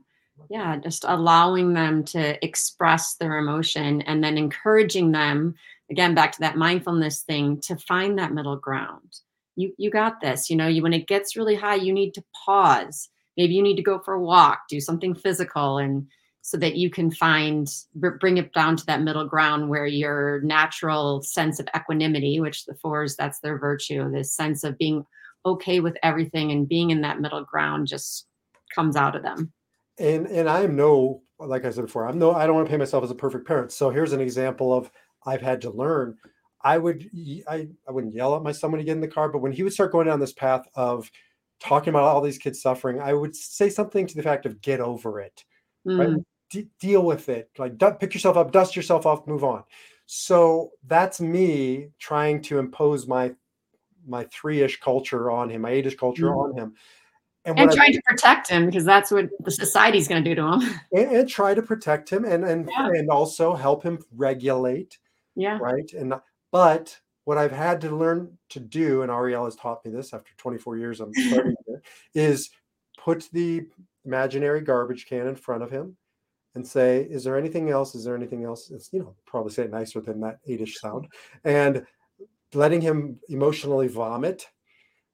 Yeah. 0.49 0.77
Just 0.77 1.05
allowing 1.07 1.73
them 1.73 2.03
to 2.05 2.43
express 2.43 3.15
their 3.15 3.37
emotion 3.37 4.01
and 4.03 4.23
then 4.23 4.37
encouraging 4.37 5.11
them, 5.11 5.55
again, 5.89 6.15
back 6.15 6.31
to 6.33 6.39
that 6.41 6.57
mindfulness 6.57 7.21
thing, 7.21 7.61
to 7.61 7.75
find 7.77 8.17
that 8.17 8.33
middle 8.33 8.57
ground. 8.57 9.19
You 9.55 9.73
you 9.77 9.91
got 9.91 10.21
this. 10.21 10.49
You 10.49 10.55
know, 10.55 10.67
you 10.67 10.81
when 10.81 10.93
it 10.93 11.07
gets 11.07 11.35
really 11.35 11.55
high, 11.55 11.75
you 11.75 11.93
need 11.93 12.13
to 12.15 12.23
pause. 12.45 13.09
Maybe 13.37 13.53
you 13.53 13.63
need 13.63 13.77
to 13.77 13.83
go 13.83 13.99
for 13.99 14.13
a 14.13 14.21
walk, 14.21 14.61
do 14.69 14.79
something 14.79 15.15
physical 15.15 15.77
and 15.77 16.07
so 16.45 16.57
that 16.57 16.75
you 16.75 16.89
can 16.89 17.09
find 17.09 17.69
br- 17.95 18.17
bring 18.19 18.37
it 18.37 18.51
down 18.53 18.75
to 18.75 18.85
that 18.85 19.01
middle 19.01 19.25
ground 19.25 19.69
where 19.69 19.85
your 19.85 20.41
natural 20.41 21.21
sense 21.21 21.57
of 21.57 21.69
equanimity, 21.75 22.41
which 22.41 22.65
the 22.65 22.75
fours, 22.75 23.15
that's 23.15 23.39
their 23.39 23.57
virtue, 23.57 24.11
this 24.11 24.35
sense 24.35 24.65
of 24.65 24.77
being 24.77 25.05
okay 25.45 25.79
with 25.79 25.95
everything 26.03 26.51
and 26.51 26.67
being 26.67 26.89
in 26.91 27.01
that 27.01 27.21
middle 27.21 27.45
ground 27.45 27.87
just 27.87 28.27
comes 28.75 28.97
out 28.97 29.15
of 29.15 29.23
them. 29.23 29.53
And 29.99 30.27
and 30.27 30.49
I 30.49 30.61
am 30.61 30.75
no, 30.75 31.23
like 31.39 31.65
I 31.65 31.69
said 31.69 31.85
before, 31.85 32.07
I'm 32.07 32.17
no, 32.17 32.33
I 32.33 32.45
don't 32.45 32.55
want 32.55 32.65
to 32.67 32.69
paint 32.69 32.79
myself 32.79 33.03
as 33.03 33.11
a 33.11 33.15
perfect 33.15 33.47
parent. 33.47 33.71
So 33.71 33.89
here's 33.89 34.13
an 34.13 34.21
example 34.21 34.73
of 34.73 34.89
I've 35.25 35.41
had 35.41 35.61
to 35.61 35.69
learn. 35.69 36.17
I 36.61 36.77
would 36.77 37.09
I, 37.47 37.67
I 37.87 37.91
wouldn't 37.91 38.15
yell 38.15 38.35
at 38.35 38.43
my 38.43 38.51
son 38.53 38.71
when 38.71 38.79
he 38.79 38.85
get 38.85 38.93
in 38.93 39.01
the 39.01 39.07
car, 39.07 39.29
but 39.29 39.39
when 39.39 39.51
he 39.51 39.63
would 39.63 39.73
start 39.73 39.91
going 39.91 40.07
down 40.07 40.19
this 40.19 40.33
path 40.33 40.65
of 40.75 41.11
talking 41.59 41.89
about 41.89 42.03
all 42.03 42.21
these 42.21 42.37
kids 42.37 42.61
suffering, 42.61 42.99
I 42.99 43.13
would 43.13 43.35
say 43.35 43.69
something 43.69 44.07
to 44.07 44.15
the 44.15 44.23
fact 44.23 44.45
of 44.45 44.61
get 44.61 44.79
over 44.79 45.19
it, 45.19 45.43
right? 45.97 46.09
Mm, 46.09 46.23
De- 46.49 46.69
deal 46.79 47.03
with 47.03 47.29
it. 47.29 47.49
Like 47.57 47.77
du- 47.77 47.95
pick 47.95 48.13
yourself 48.13 48.37
up, 48.37 48.51
dust 48.51 48.75
yourself 48.75 49.05
off, 49.05 49.27
move 49.27 49.43
on. 49.43 49.63
So 50.05 50.71
that's 50.87 51.21
me 51.21 51.89
trying 51.99 52.41
to 52.43 52.59
impose 52.59 53.07
my 53.07 53.33
my 54.05 54.25
three-ish 54.25 54.79
culture 54.81 55.31
on 55.31 55.49
him, 55.49 55.61
my 55.61 55.69
eight-ish 55.69 55.95
culture 55.95 56.27
Mm. 56.27 56.37
on 56.37 56.57
him. 56.57 56.73
And 57.45 57.59
And 57.59 57.69
what 57.69 57.73
I 57.73 57.75
trying 57.75 57.93
to 57.93 58.01
protect 58.05 58.49
him 58.49 58.65
because 58.67 58.85
that's 58.85 59.11
what 59.11 59.29
the 59.41 59.51
society's 59.51 60.07
going 60.07 60.23
to 60.23 60.29
do 60.29 60.35
to 60.35 60.53
him. 60.53 60.61
and, 60.93 61.11
and 61.17 61.29
try 61.29 61.53
to 61.53 61.61
protect 61.61 62.09
him 62.09 62.23
and 62.25 62.43
and 62.45 62.69
Yeah. 62.69 62.87
and 62.87 63.09
also 63.09 63.53
help 63.53 63.83
him 63.83 63.99
regulate 64.15 64.97
Yeah. 65.35 65.57
right 65.61 65.91
and 65.93 66.13
but 66.51 66.97
what 67.25 67.37
i've 67.37 67.51
had 67.51 67.81
to 67.81 67.95
learn 67.95 68.37
to 68.49 68.59
do 68.59 69.01
and 69.01 69.11
ariel 69.11 69.45
has 69.45 69.55
taught 69.55 69.83
me 69.85 69.91
this 69.91 70.13
after 70.13 70.31
24 70.37 70.77
years 70.77 70.99
i'm 71.01 71.13
starting 71.29 71.55
to, 71.67 71.81
is 72.13 72.49
put 72.97 73.27
the 73.33 73.63
imaginary 74.05 74.61
garbage 74.61 75.05
can 75.05 75.27
in 75.27 75.35
front 75.35 75.63
of 75.63 75.71
him 75.71 75.97
and 76.55 76.65
say 76.65 77.01
is 77.09 77.23
there 77.23 77.37
anything 77.37 77.69
else 77.69 77.95
is 77.95 78.03
there 78.05 78.15
anything 78.15 78.43
else 78.45 78.71
it's 78.71 78.91
you 78.93 78.99
know 78.99 79.15
probably 79.25 79.51
say 79.51 79.63
it 79.63 79.71
nicer 79.71 79.99
than 79.99 80.19
that 80.21 80.39
eight-ish 80.47 80.79
sound 80.79 81.07
and 81.43 81.85
letting 82.53 82.79
him 82.81 83.19
emotionally 83.29 83.87
vomit 83.87 84.45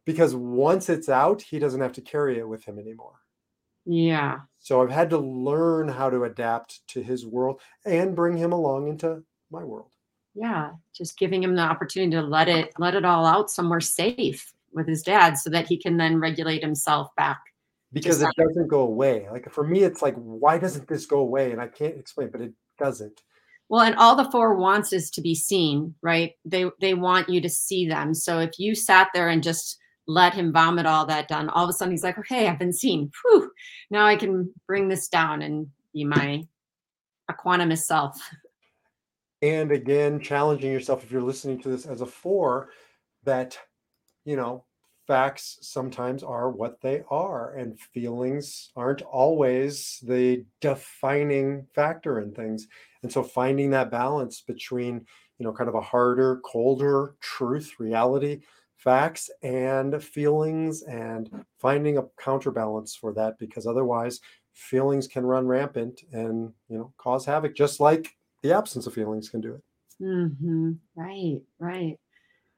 because 0.09 0.33
once 0.35 0.89
it's 0.89 1.09
out 1.09 1.39
he 1.41 1.59
doesn't 1.59 1.81
have 1.81 1.93
to 1.93 2.01
carry 2.01 2.39
it 2.39 2.47
with 2.47 2.63
him 2.65 2.79
anymore 2.79 3.17
Yeah. 3.85 4.39
so 4.57 4.81
I've 4.81 4.89
had 4.99 5.09
to 5.11 5.17
learn 5.19 5.87
how 5.87 6.09
to 6.09 6.23
adapt 6.23 6.87
to 6.93 7.01
his 7.01 7.25
world 7.25 7.61
and 7.85 8.15
bring 8.15 8.35
him 8.37 8.51
along 8.51 8.87
into 8.87 9.23
my 9.51 9.63
world. 9.63 9.91
Yeah. 10.35 10.71
Just 10.95 11.17
giving 11.17 11.41
him 11.43 11.55
the 11.55 11.61
opportunity 11.63 12.11
to 12.15 12.21
let 12.21 12.47
it 12.47 12.71
let 12.77 12.95
it 12.95 13.03
all 13.05 13.25
out 13.25 13.49
somewhere 13.49 13.81
safe 13.81 14.41
with 14.71 14.87
his 14.87 15.01
dad 15.03 15.37
so 15.37 15.49
that 15.49 15.67
he 15.67 15.75
can 15.77 15.97
then 15.97 16.19
regulate 16.19 16.61
himself 16.61 17.07
back. 17.17 17.39
Because 17.91 18.21
it 18.21 18.29
doesn't 18.37 18.67
go 18.67 18.81
away. 18.81 19.27
Like 19.31 19.51
for 19.51 19.65
me, 19.65 19.79
it's 19.83 20.01
like, 20.03 20.15
why 20.15 20.59
doesn't 20.59 20.87
this 20.87 21.05
go 21.07 21.19
away? 21.19 21.51
And 21.51 21.59
I 21.59 21.67
can't 21.67 21.97
explain, 21.97 22.29
but 22.31 22.41
it 22.41 22.53
doesn't. 22.77 23.21
Well, 23.69 23.81
and 23.81 23.95
all 23.95 24.15
the 24.15 24.29
four 24.31 24.55
wants 24.55 24.93
is 24.93 25.09
to 25.11 25.21
be 25.21 25.33
seen, 25.35 25.95
right? 26.01 26.33
They 26.45 26.65
they 26.79 26.93
want 26.93 27.29
you 27.29 27.41
to 27.41 27.49
see 27.49 27.87
them. 27.87 28.13
So 28.13 28.39
if 28.39 28.59
you 28.59 28.75
sat 28.75 29.07
there 29.13 29.29
and 29.29 29.41
just 29.43 29.77
let 30.09 30.33
him 30.33 30.51
vomit 30.51 30.87
all 30.87 31.05
that 31.05 31.27
down, 31.27 31.49
all 31.49 31.63
of 31.63 31.69
a 31.69 31.73
sudden 31.73 31.91
he's 31.91 32.03
like, 32.03 32.17
okay, 32.17 32.47
I've 32.47 32.57
been 32.57 32.73
seen. 32.73 33.11
Whew, 33.21 33.51
now 33.91 34.07
I 34.07 34.15
can 34.15 34.51
bring 34.65 34.89
this 34.89 35.07
down 35.07 35.43
and 35.43 35.67
be 35.93 36.03
my 36.03 36.43
equanimous 37.29 37.83
self. 37.83 38.19
And 39.43 39.71
again, 39.71 40.19
challenging 40.19 40.71
yourself 40.71 41.03
if 41.03 41.11
you're 41.11 41.21
listening 41.21 41.61
to 41.61 41.69
this 41.69 41.85
as 41.85 42.01
a 42.01 42.07
four, 42.07 42.69
that, 43.23 43.55
you 44.25 44.35
know, 44.35 44.65
facts 45.05 45.59
sometimes 45.61 46.23
are 46.23 46.49
what 46.49 46.81
they 46.81 47.03
are, 47.11 47.53
and 47.53 47.79
feelings 47.79 48.71
aren't 48.75 49.03
always 49.03 49.99
the 50.07 50.43
defining 50.59 51.67
factor 51.75 52.19
in 52.19 52.33
things. 52.33 52.67
And 53.03 53.11
so 53.11 53.21
finding 53.21 53.69
that 53.71 53.91
balance 53.91 54.41
between, 54.41 55.05
you 55.37 55.45
know, 55.45 55.53
kind 55.53 55.69
of 55.69 55.75
a 55.75 55.81
harder, 55.81 56.41
colder 56.43 57.15
truth, 57.21 57.75
reality, 57.79 58.41
facts, 58.79 59.29
and 59.43 60.03
feelings, 60.03 60.81
and 60.83 61.45
finding 61.59 61.97
a 61.97 62.03
counterbalance 62.17 62.95
for 62.95 63.13
that, 63.13 63.37
because 63.37 63.67
otherwise 63.67 64.19
feelings 64.53 65.07
can 65.07 65.25
run 65.25 65.47
rampant 65.47 66.01
and, 66.11 66.51
you 66.69 66.77
know, 66.77 66.93
cause 66.97 67.25
havoc, 67.25 67.55
just 67.55 67.79
like 67.79 68.17
the 68.41 68.51
absence 68.51 68.87
of 68.87 68.93
feelings 68.93 69.29
can 69.29 69.41
do 69.41 69.53
it. 69.53 69.61
hmm 69.99 70.71
Right, 70.95 71.41
right. 71.59 71.99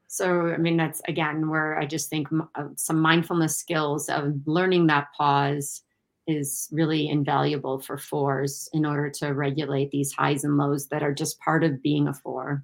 So, 0.08 0.48
I 0.48 0.58
mean, 0.58 0.78
that's 0.78 1.02
again 1.08 1.50
where 1.50 1.80
I 1.80 1.86
just 1.86 2.10
think 2.10 2.28
uh, 2.56 2.68
some 2.76 3.00
mindfulness 3.00 3.58
skills 3.58 4.10
of 4.10 4.36
learning 4.46 4.88
that 4.88 5.08
pause 5.18 5.84
is 6.28 6.70
really 6.72 7.08
invaluable 7.10 7.80
for 7.80 7.98
fours 7.98 8.70
in 8.74 8.86
order 8.86 9.10
to 9.10 9.30
regulate 9.30 9.90
these 9.90 10.12
highs 10.12 10.44
and 10.44 10.58
lows 10.58 10.88
that 10.88 11.02
are 11.02 11.14
just 11.14 11.40
part 11.40 11.64
of 11.64 11.82
being 11.82 12.08
a 12.08 12.14
four. 12.14 12.64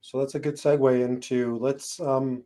So 0.00 0.18
that's 0.18 0.34
a 0.34 0.40
good 0.40 0.56
segue 0.56 1.02
into 1.02 1.56
let's 1.58 1.98
um, 2.00 2.44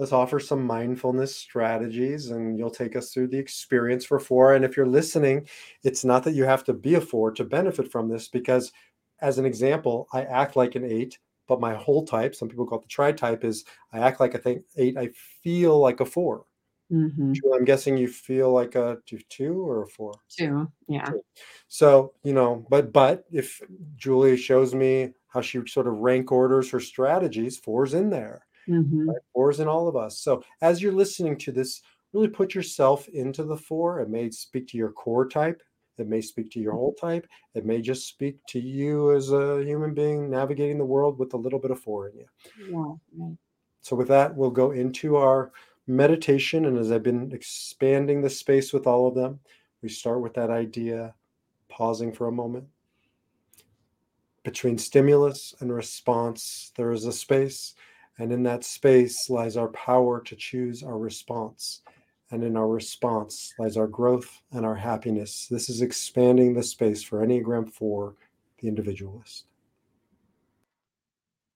let's 0.00 0.12
offer 0.12 0.40
some 0.40 0.66
mindfulness 0.66 1.36
strategies, 1.36 2.30
and 2.30 2.58
you'll 2.58 2.70
take 2.70 2.96
us 2.96 3.12
through 3.12 3.28
the 3.28 3.38
experience 3.38 4.04
for 4.04 4.18
four. 4.18 4.54
And 4.54 4.64
if 4.64 4.76
you're 4.76 4.86
listening, 4.86 5.46
it's 5.84 6.04
not 6.04 6.24
that 6.24 6.34
you 6.34 6.44
have 6.44 6.64
to 6.64 6.72
be 6.72 6.94
a 6.96 7.00
four 7.00 7.30
to 7.32 7.44
benefit 7.44 7.92
from 7.92 8.08
this, 8.08 8.28
because 8.28 8.72
as 9.20 9.38
an 9.38 9.44
example, 9.44 10.08
I 10.12 10.22
act 10.24 10.56
like 10.56 10.74
an 10.74 10.84
eight, 10.84 11.18
but 11.46 11.60
my 11.60 11.74
whole 11.74 12.06
type, 12.06 12.34
some 12.34 12.48
people 12.48 12.66
call 12.66 12.78
it 12.78 12.82
the 12.82 12.88
tri 12.88 13.12
type, 13.12 13.44
is 13.44 13.64
I 13.92 13.98
act 14.00 14.20
like 14.20 14.34
a 14.34 14.38
thing 14.38 14.64
eight. 14.76 14.96
I 14.96 15.10
feel 15.42 15.78
like 15.78 16.00
a 16.00 16.06
four. 16.06 16.46
hmm 16.90 17.34
I'm 17.54 17.64
guessing 17.64 17.96
you 17.98 18.08
feel 18.08 18.52
like 18.52 18.74
a 18.76 18.98
two, 19.06 19.18
two 19.28 19.60
or 19.68 19.82
a 19.82 19.86
four. 19.86 20.14
Two, 20.30 20.70
yeah. 20.88 21.10
So, 21.68 22.14
you 22.24 22.32
know, 22.32 22.66
but 22.70 22.92
but 22.92 23.24
if 23.30 23.60
Julie 23.96 24.36
shows 24.36 24.74
me 24.74 25.12
how 25.28 25.42
she 25.42 25.60
sort 25.66 25.86
of 25.86 25.98
rank 25.98 26.32
orders 26.32 26.70
her 26.70 26.80
strategies, 26.80 27.58
four's 27.58 27.94
in 27.94 28.10
there. 28.10 28.46
Hmm 28.66 29.08
Right? 29.08 29.18
Four's 29.32 29.60
in 29.60 29.68
all 29.68 29.88
of 29.88 29.96
us. 29.96 30.18
So 30.18 30.42
as 30.62 30.82
you're 30.82 30.92
listening 30.92 31.36
to 31.38 31.52
this, 31.52 31.82
really 32.12 32.28
put 32.28 32.54
yourself 32.54 33.08
into 33.08 33.44
the 33.44 33.56
four. 33.56 34.00
It 34.00 34.08
may 34.08 34.30
speak 34.30 34.68
to 34.68 34.76
your 34.76 34.92
core 34.92 35.28
type. 35.28 35.62
It 35.98 36.08
may 36.08 36.20
speak 36.22 36.50
to 36.52 36.60
your 36.60 36.72
whole 36.72 36.94
type. 36.94 37.26
It 37.54 37.66
may 37.66 37.82
just 37.82 38.08
speak 38.08 38.38
to 38.48 38.58
you 38.58 39.14
as 39.14 39.32
a 39.32 39.62
human 39.62 39.92
being 39.92 40.30
navigating 40.30 40.78
the 40.78 40.84
world 40.84 41.18
with 41.18 41.34
a 41.34 41.36
little 41.36 41.58
bit 41.58 41.70
of 41.70 41.80
four 41.80 42.08
in 42.08 42.16
you. 42.16 42.26
Yeah, 42.56 42.94
right. 43.18 43.36
So 43.82 43.96
with 43.96 44.08
that, 44.08 44.34
we'll 44.34 44.50
go 44.50 44.70
into 44.70 45.16
our 45.16 45.52
meditation. 45.86 46.64
And 46.64 46.78
as 46.78 46.90
I've 46.90 47.02
been 47.02 47.32
expanding 47.32 48.22
the 48.22 48.30
space 48.30 48.72
with 48.72 48.86
all 48.86 49.06
of 49.06 49.14
them, 49.14 49.40
we 49.82 49.88
start 49.88 50.20
with 50.20 50.34
that 50.34 50.50
idea, 50.50 51.14
pausing 51.68 52.12
for 52.12 52.28
a 52.28 52.32
moment. 52.32 52.66
Between 54.42 54.78
stimulus 54.78 55.54
and 55.60 55.72
response, 55.72 56.72
there 56.76 56.92
is 56.92 57.04
a 57.04 57.12
space. 57.12 57.74
And 58.20 58.32
in 58.32 58.42
that 58.42 58.64
space 58.64 59.30
lies 59.30 59.56
our 59.56 59.68
power 59.68 60.20
to 60.20 60.36
choose 60.36 60.82
our 60.82 60.98
response. 60.98 61.80
And 62.30 62.44
in 62.44 62.54
our 62.54 62.68
response 62.68 63.54
lies 63.58 63.78
our 63.78 63.86
growth 63.86 64.42
and 64.52 64.66
our 64.66 64.74
happiness. 64.74 65.46
This 65.50 65.70
is 65.70 65.80
expanding 65.80 66.52
the 66.52 66.62
space 66.62 67.02
for 67.02 67.26
Enneagram 67.26 67.72
4, 67.72 68.14
the 68.60 68.68
individualist. 68.68 69.46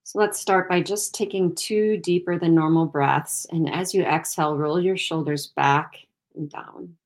So 0.04 0.18
let's 0.18 0.40
start 0.40 0.70
by 0.70 0.80
just 0.80 1.14
taking 1.14 1.54
two 1.54 1.98
deeper 1.98 2.38
than 2.38 2.54
normal 2.54 2.86
breaths. 2.86 3.46
And 3.50 3.70
as 3.70 3.92
you 3.92 4.02
exhale, 4.02 4.56
roll 4.56 4.80
your 4.80 4.96
shoulders 4.96 5.48
back 5.48 5.98
and 6.34 6.48
down. 6.48 6.96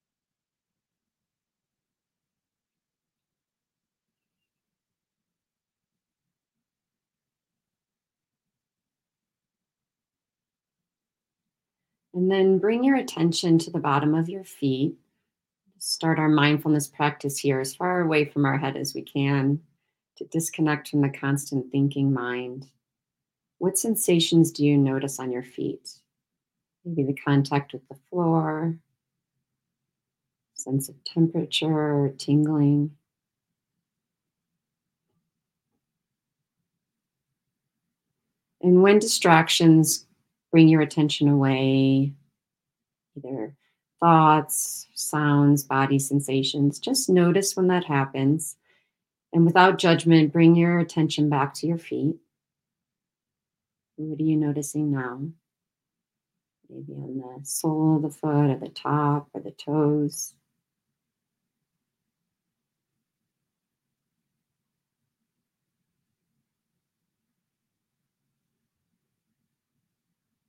And 12.19 12.29
then 12.29 12.59
bring 12.59 12.83
your 12.83 12.97
attention 12.97 13.61
to 13.61 13.71
the 13.71 13.79
bottom 13.79 14.13
of 14.13 14.29
your 14.29 14.43
feet. 14.43 14.97
Start 15.79 16.19
our 16.19 16.29
mindfulness 16.29 16.89
practice 16.89 17.39
here 17.39 17.61
as 17.61 17.77
far 17.77 18.01
away 18.01 18.25
from 18.25 18.45
our 18.45 18.59
head 18.59 18.77
as 18.77 18.93
we 18.93 19.03
can 19.03 19.61
to 20.17 20.25
disconnect 20.25 20.89
from 20.89 21.03
the 21.03 21.11
constant 21.11 21.71
thinking 21.71 22.13
mind. 22.13 22.67
What 23.59 23.79
sensations 23.79 24.51
do 24.51 24.67
you 24.67 24.77
notice 24.77 25.21
on 25.21 25.31
your 25.31 25.45
feet? 25.45 25.91
Maybe 26.85 27.05
the 27.05 27.15
contact 27.15 27.73
with 27.73 27.87
the 27.89 27.99
floor, 28.11 28.77
sense 30.55 30.89
of 30.89 30.97
temperature 31.05 32.13
tingling. 32.19 32.97
And 38.61 38.83
when 38.83 38.99
distractions 38.99 40.08
bring 40.51 40.69
your 40.69 40.81
attention 40.81 41.29
away, 41.29 42.13
either 43.17 43.55
thoughts, 44.01 44.87
sounds, 44.95 45.65
body 45.65 45.99
sensations, 45.99 46.79
just 46.79 47.09
notice 47.09 47.57
when 47.57 47.69
that 47.69 47.85
happens. 47.85 48.57
And 49.33 49.45
without 49.45 49.79
judgment, 49.79 50.33
bring 50.33 50.55
your 50.57 50.79
attention 50.79 51.29
back 51.29 51.53
to 51.55 51.67
your 51.67 51.79
feet. 51.79 52.17
What 53.97 54.21
are 54.21 54.23
you 54.23 54.37
noticing 54.37 54.93
now? 54.93 55.21
Maybe 56.71 56.93
on 56.93 57.19
the 57.19 57.45
sole 57.45 57.97
of 57.97 58.03
the 58.03 58.11
foot, 58.11 58.51
or 58.51 58.57
the 58.57 58.69
top, 58.69 59.29
or 59.35 59.41
the 59.41 59.51
toes. 59.51 60.35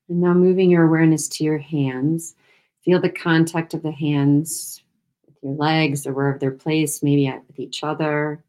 And 0.10 0.22
now 0.22 0.34
moving 0.34 0.72
your 0.72 0.86
awareness 0.86 1.28
to 1.30 1.44
your 1.44 1.60
hands. 1.60 2.36
Feel 2.84 3.00
the 3.00 3.10
contact 3.10 3.76
of 3.76 3.84
the 3.84 3.92
hands 3.92 4.82
with 5.28 5.36
your 5.44 5.54
legs 5.54 6.08
or 6.08 6.14
wherever 6.14 6.40
they're 6.40 6.52
placed, 6.52 7.04
maybe 7.04 7.32
with 7.48 7.60
each 7.60 7.84
other. 7.84 8.44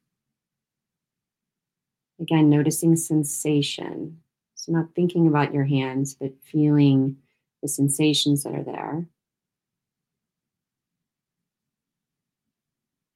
Again, 2.18 2.48
noticing 2.48 2.96
sensation. 2.96 4.20
So, 4.54 4.72
not 4.72 4.94
thinking 4.94 5.26
about 5.26 5.52
your 5.52 5.64
hands, 5.64 6.14
but 6.14 6.32
feeling 6.42 7.16
the 7.62 7.68
sensations 7.68 8.42
that 8.42 8.54
are 8.54 8.64
there. 8.64 9.06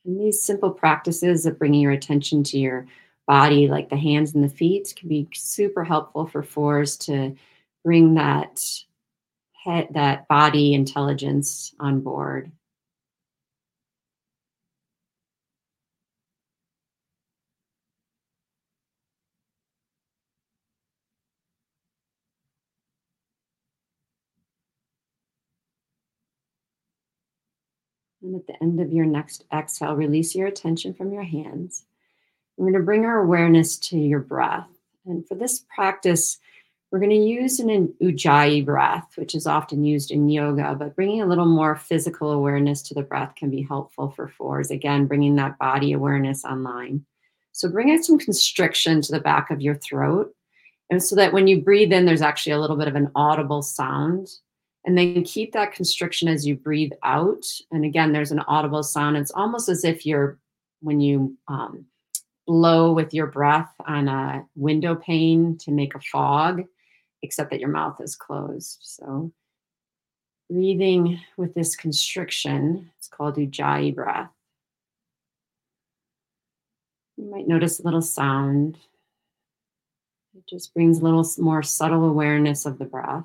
And 0.05 0.21
these 0.21 0.43
simple 0.43 0.71
practices 0.71 1.47
of 1.47 1.59
bringing 1.59 1.81
your 1.81 1.93
attention 1.93 2.43
to 2.45 2.59
your 2.59 2.87
body, 3.27 3.69
like 3.69 3.89
the 3.89 3.97
hands 3.97 4.35
and 4.35 4.45
the 4.45 4.49
feet, 4.49 4.93
can 4.97 5.09
be 5.09 5.29
super 5.33 5.85
helpful 5.85 6.27
for 6.27 6.43
fours 6.43 6.99
to 6.99 7.35
bring 7.85 8.15
that 8.15 8.61
head, 9.65 9.89
that 9.93 10.27
body 10.29 10.75
intelligence 10.75 11.75
on 11.79 12.01
board. 12.01 12.51
And 28.23 28.37
at 28.37 28.47
the 28.47 28.63
end 28.63 28.81
of 28.81 28.91
your 28.91 29.05
next 29.05 29.45
exhale, 29.53 29.95
release 29.95 30.35
your 30.35 30.47
attention 30.47 30.95
from 30.95 31.13
your 31.13 31.23
hands. 31.23 31.85
We're 32.57 32.71
going 32.71 32.81
to 32.81 32.87
bring 32.87 33.05
our 33.05 33.19
awareness 33.19 33.77
to 33.79 33.99
your 33.99 34.21
breath. 34.21 34.69
And 35.05 35.29
for 35.29 35.35
this 35.35 35.63
practice, 35.75 36.39
we're 36.91 37.01
going 37.01 37.11
to 37.11 37.17
use 37.17 37.59
an 37.59 37.93
ujjayi 38.01 38.65
breath, 38.65 39.13
which 39.17 39.35
is 39.35 39.47
often 39.47 39.85
used 39.85 40.11
in 40.13 40.29
yoga, 40.29 40.77
but 40.79 40.95
bringing 40.95 41.23
a 41.23 41.27
little 41.27 41.47
more 41.47 41.75
physical 41.75 42.31
awareness 42.31 42.83
to 42.83 42.95
the 42.95 43.03
breath 43.03 43.35
can 43.35 43.51
be 43.51 43.63
helpful 43.63 44.11
for 44.11 44.29
fours. 44.29 44.71
Again, 44.71 45.07
bringing 45.07 45.35
that 45.37 45.59
body 45.59 45.93
awareness 45.93 46.45
online. 46.45 47.05
So 47.53 47.69
bring 47.69 47.89
in 47.89 48.03
some 48.03 48.19
constriction 48.19 49.01
to 49.03 49.13
the 49.13 49.21
back 49.21 49.51
of 49.51 49.61
your 49.61 49.75
throat. 49.75 50.35
And 50.91 51.03
so 51.03 51.17
that 51.17 51.33
when 51.33 51.47
you 51.47 51.63
breathe 51.63 51.93
in, 51.93 52.05
there's 52.05 52.23
actually 52.23 52.53
a 52.53 52.61
little 52.61 52.77
bit 52.77 52.89
of 52.89 52.95
an 52.95 53.11
audible 53.15 53.63
sound. 53.63 54.29
And 54.85 54.99
then 54.99 55.25
keep 55.25 55.53
that 55.53 55.73
constriction 55.73 56.29
as 56.29 56.47
you 56.47 56.57
breathe 56.57 56.93
out. 57.03 57.45
And 57.73 57.85
again, 57.85 58.13
there's 58.13 58.33
an 58.33 58.41
audible 58.41 58.83
sound. 58.83 59.17
It's 59.17 59.31
almost 59.31 59.69
as 59.69 59.83
if 59.83 60.05
you're, 60.05 60.39
when 60.81 61.01
you 61.01 61.37
um, 61.49 61.87
blow 62.47 62.93
with 62.93 63.15
your 63.15 63.27
breath 63.27 63.73
on 63.87 64.09
a 64.09 64.45
window 64.55 64.95
pane 64.95 65.57
to 65.59 65.71
make 65.71 65.95
a 65.95 66.01
fog, 66.01 66.65
except 67.25 67.51
that 67.51 67.61
your 67.61 67.71
mouth 67.71 68.01
is 68.01 68.15
closed. 68.15 68.79
So 68.83 69.33
breathing 70.49 71.21
with 71.37 71.55
this 71.55 71.75
constriction, 71.75 72.91
it's 72.99 73.09
called 73.09 73.37
Ujjayi 73.37 73.95
breath. 73.95 74.31
You 77.17 77.31
might 77.31 77.49
notice 77.49 77.81
a 77.81 77.85
little 77.85 78.03
sound. 78.03 78.79
It 80.37 80.45
just 80.49 80.75
brings 80.75 80.99
a 80.99 81.05
little 81.05 81.27
more 81.39 81.63
subtle 81.63 82.05
awareness 82.05 82.67
of 82.67 82.79
the 82.79 82.85
breath. 82.85 83.25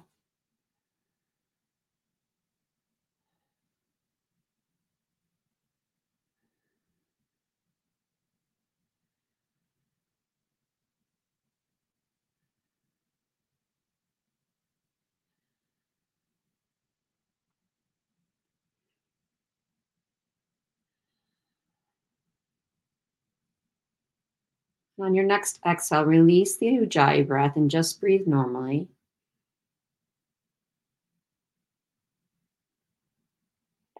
On 24.99 25.15
your 25.15 25.25
next 25.25 25.59
exhale, 25.65 26.03
release 26.03 26.57
the 26.57 26.67
Ujjayi 26.67 27.25
breath 27.25 27.55
and 27.55 27.71
just 27.71 28.01
breathe 28.01 28.27
normally. 28.27 28.89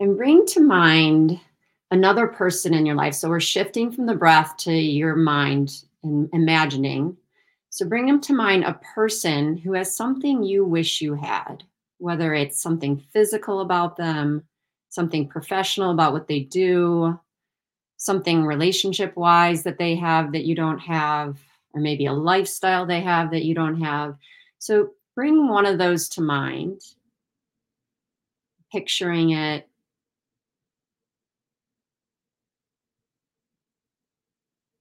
And 0.02 0.18
bring 0.18 0.46
to 0.48 0.60
mind 0.60 1.40
another 1.92 2.28
person 2.28 2.74
in 2.74 2.86
your 2.86 2.96
life. 2.96 3.14
So 3.14 3.30
we're 3.30 3.40
shifting 3.40 3.92
from 3.92 4.06
the 4.06 4.16
breath 4.16 4.58
to 4.58 4.74
your 4.74 5.16
mind 5.16 5.84
and 6.04 6.30
imagining. 6.34 7.16
So 7.70 7.88
bring 7.88 8.06
them 8.06 8.20
to 8.22 8.34
mind 8.34 8.64
a 8.64 8.80
person 8.96 9.58
who 9.58 9.74
has 9.74 9.96
something 9.96 10.44
you 10.44 10.66
wish 10.66 11.02
you 11.02 11.16
had, 11.16 11.64
whether 11.98 12.34
it's 12.34 12.62
something 12.62 13.02
physical 13.14 13.62
about 13.62 13.96
them, 13.96 14.44
something 14.90 15.28
professional 15.28 15.92
about 15.92 16.14
what 16.14 16.28
they 16.28 16.42
do, 16.42 17.20
something 18.00 18.46
relationship 18.46 19.16
wise 19.18 19.62
that 19.64 19.78
they 19.78 19.94
have 19.94 20.32
that 20.32 20.46
you 20.46 20.56
don't 20.56 20.80
have, 20.80 21.38
or 21.74 21.82
maybe 21.82 22.06
a 22.06 22.14
lifestyle 22.14 22.86
they 22.86 23.02
have 23.02 23.30
that 23.30 23.44
you 23.44 23.54
don't 23.54 23.82
have. 23.82 24.16
So 24.58 24.92
bring 25.16 25.50
one 25.50 25.66
of 25.66 25.78
those 25.78 26.08
to 26.10 26.22
mind, 26.22 26.82
picturing 28.72 29.32
it. 29.32 29.68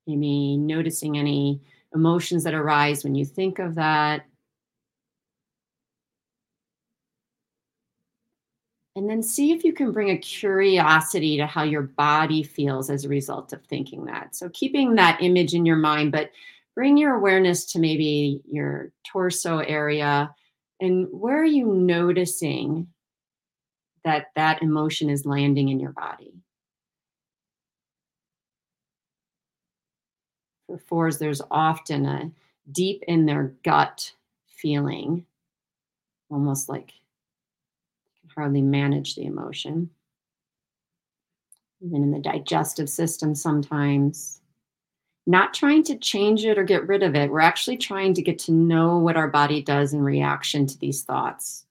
Maybe 0.07 0.57
noticing 0.57 1.19
any 1.19 1.61
emotions 1.93 2.45
that 2.45 2.55
arise 2.55 3.03
when 3.03 3.17
you 3.17 3.25
think 3.25 3.59
of 3.59 3.75
that. 3.75 4.27
And 8.99 9.09
then 9.09 9.23
see 9.23 9.53
if 9.53 9.63
you 9.63 9.73
can 9.73 9.93
bring 9.93 10.11
a 10.11 10.19
curiosity 10.19 11.37
to 11.37 11.47
how 11.47 11.63
your 11.63 11.83
body 11.83 12.43
feels 12.43 12.91
as 12.91 13.05
a 13.05 13.09
result 13.09 13.53
of 13.53 13.65
thinking 13.65 14.05
that. 14.07 14.35
So 14.35 14.49
keeping 14.49 14.97
that 14.97 15.23
image 15.23 15.55
in 15.55 15.65
your 15.65 15.77
mind, 15.77 16.11
but 16.11 16.33
bring 16.75 16.97
your 16.97 17.15
awareness 17.15 17.65
to 17.67 17.79
maybe 17.79 18.41
your 18.51 18.91
torso 19.07 19.59
area 19.59 20.35
and 20.81 21.07
where 21.13 21.41
are 21.41 21.45
you 21.45 21.73
noticing 21.73 22.89
that 24.03 24.33
that 24.35 24.63
emotion 24.65 25.11
is 25.11 25.25
landing 25.25 25.69
in 25.69 25.79
your 25.79 25.93
body? 25.93 26.35
For 30.67 30.79
fours, 30.79 31.19
there's 31.19 31.43
often 31.53 32.05
a 32.05 32.33
deep 32.73 33.05
in 33.07 33.27
their 33.27 33.55
gut 33.63 34.13
feeling, 34.49 35.25
almost 36.31 36.69
like 36.69 36.95
hardly 38.39 38.63
manage 38.63 39.15
the 39.15 39.25
emotion. 39.25 39.91
Even 41.81 42.03
in 42.03 42.11
the 42.11 42.21
digestive 42.21 42.89
system, 42.89 43.35
sometimes. 43.35 44.41
Not 45.27 45.53
trying 45.53 45.83
to 45.85 45.99
change 45.99 46.45
it 46.45 46.57
or 46.59 46.65
get 46.65 46.87
rid 46.89 47.03
of 47.03 47.15
it. 47.15 47.31
We're 47.31 47.41
actually 47.41 47.77
trying 47.77 48.15
to 48.15 48.23
get 48.23 48.39
to 48.41 48.53
know 48.53 48.99
what 48.99 49.17
our 49.17 49.29
body 49.29 49.61
does 49.61 49.93
in 49.93 50.01
reaction 50.01 50.67
to 50.67 50.79
these 50.79 51.03
thoughts. 51.03 51.67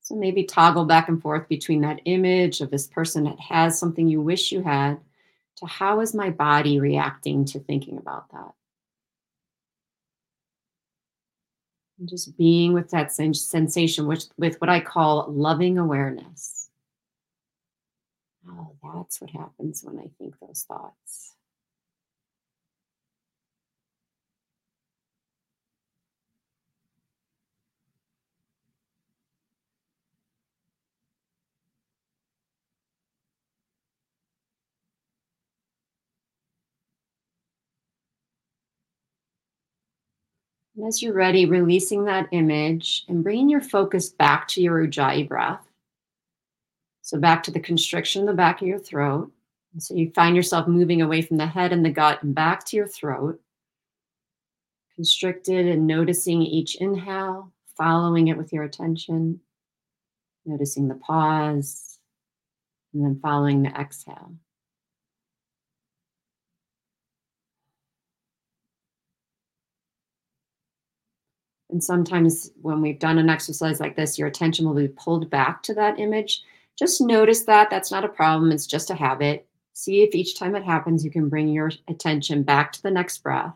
So 0.00 0.14
maybe 0.14 0.44
toggle 0.44 0.84
back 0.84 1.08
and 1.08 1.20
forth 1.20 1.48
between 1.48 1.80
that 1.82 2.00
image 2.04 2.60
of 2.60 2.70
this 2.70 2.86
person 2.86 3.24
that 3.24 3.38
has 3.40 3.78
something 3.78 4.08
you 4.08 4.20
wish 4.20 4.52
you 4.52 4.62
had 4.62 5.00
to 5.56 5.66
how 5.66 6.00
is 6.00 6.14
my 6.14 6.30
body 6.30 6.80
reacting 6.80 7.44
to 7.46 7.60
thinking 7.60 7.98
about 7.98 8.30
that? 8.32 8.52
And 12.02 12.08
just 12.08 12.36
being 12.36 12.72
with 12.72 12.90
that 12.90 13.12
sensation, 13.12 14.08
which 14.08 14.24
with 14.36 14.60
what 14.60 14.68
I 14.68 14.80
call 14.80 15.30
loving 15.30 15.78
awareness. 15.78 16.68
Oh, 18.44 18.74
that's 18.82 19.20
what 19.20 19.30
happens 19.30 19.84
when 19.84 20.00
I 20.00 20.10
think 20.18 20.34
those 20.40 20.64
thoughts. 20.66 21.31
And 40.82 40.88
as 40.88 41.00
you're 41.00 41.14
ready, 41.14 41.46
releasing 41.46 42.06
that 42.06 42.26
image 42.32 43.04
and 43.06 43.22
bringing 43.22 43.48
your 43.48 43.60
focus 43.60 44.08
back 44.08 44.48
to 44.48 44.60
your 44.60 44.84
Ujjayi 44.84 45.28
breath. 45.28 45.64
So 47.02 47.20
back 47.20 47.44
to 47.44 47.52
the 47.52 47.60
constriction 47.60 48.22
in 48.22 48.26
the 48.26 48.32
back 48.32 48.60
of 48.60 48.66
your 48.66 48.80
throat. 48.80 49.30
And 49.72 49.80
so 49.80 49.94
you 49.94 50.10
find 50.10 50.34
yourself 50.34 50.66
moving 50.66 51.00
away 51.00 51.22
from 51.22 51.36
the 51.36 51.46
head 51.46 51.72
and 51.72 51.84
the 51.84 51.90
gut 51.90 52.24
and 52.24 52.34
back 52.34 52.64
to 52.64 52.76
your 52.76 52.88
throat. 52.88 53.40
Constricted 54.96 55.68
and 55.68 55.86
noticing 55.86 56.42
each 56.42 56.74
inhale, 56.74 57.52
following 57.76 58.26
it 58.26 58.36
with 58.36 58.52
your 58.52 58.64
attention, 58.64 59.38
noticing 60.44 60.88
the 60.88 60.96
pause, 60.96 62.00
and 62.92 63.04
then 63.04 63.20
following 63.22 63.62
the 63.62 63.70
exhale. 63.70 64.32
And 71.72 71.82
sometimes 71.82 72.52
when 72.60 72.82
we've 72.82 72.98
done 72.98 73.16
an 73.16 73.30
exercise 73.30 73.80
like 73.80 73.96
this, 73.96 74.18
your 74.18 74.28
attention 74.28 74.66
will 74.66 74.74
be 74.74 74.88
pulled 74.88 75.30
back 75.30 75.62
to 75.64 75.74
that 75.74 75.98
image. 75.98 76.42
Just 76.78 77.00
notice 77.00 77.44
that. 77.44 77.70
That's 77.70 77.90
not 77.90 78.04
a 78.04 78.08
problem. 78.08 78.52
It's 78.52 78.66
just 78.66 78.90
a 78.90 78.94
habit. 78.94 79.46
See 79.72 80.02
if 80.02 80.14
each 80.14 80.38
time 80.38 80.54
it 80.54 80.64
happens, 80.64 81.02
you 81.02 81.10
can 81.10 81.30
bring 81.30 81.48
your 81.48 81.70
attention 81.88 82.42
back 82.42 82.72
to 82.72 82.82
the 82.82 82.90
next 82.90 83.22
breath. 83.22 83.54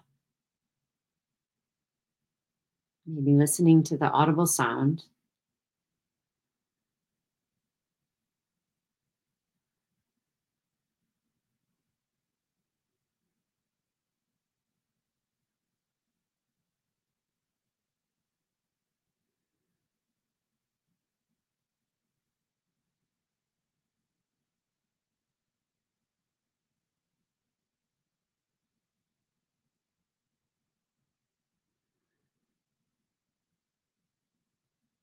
Maybe 3.07 3.33
listening 3.35 3.83
to 3.85 3.99
the 3.99 4.11
audible 4.11 4.47
sound. 4.47 5.05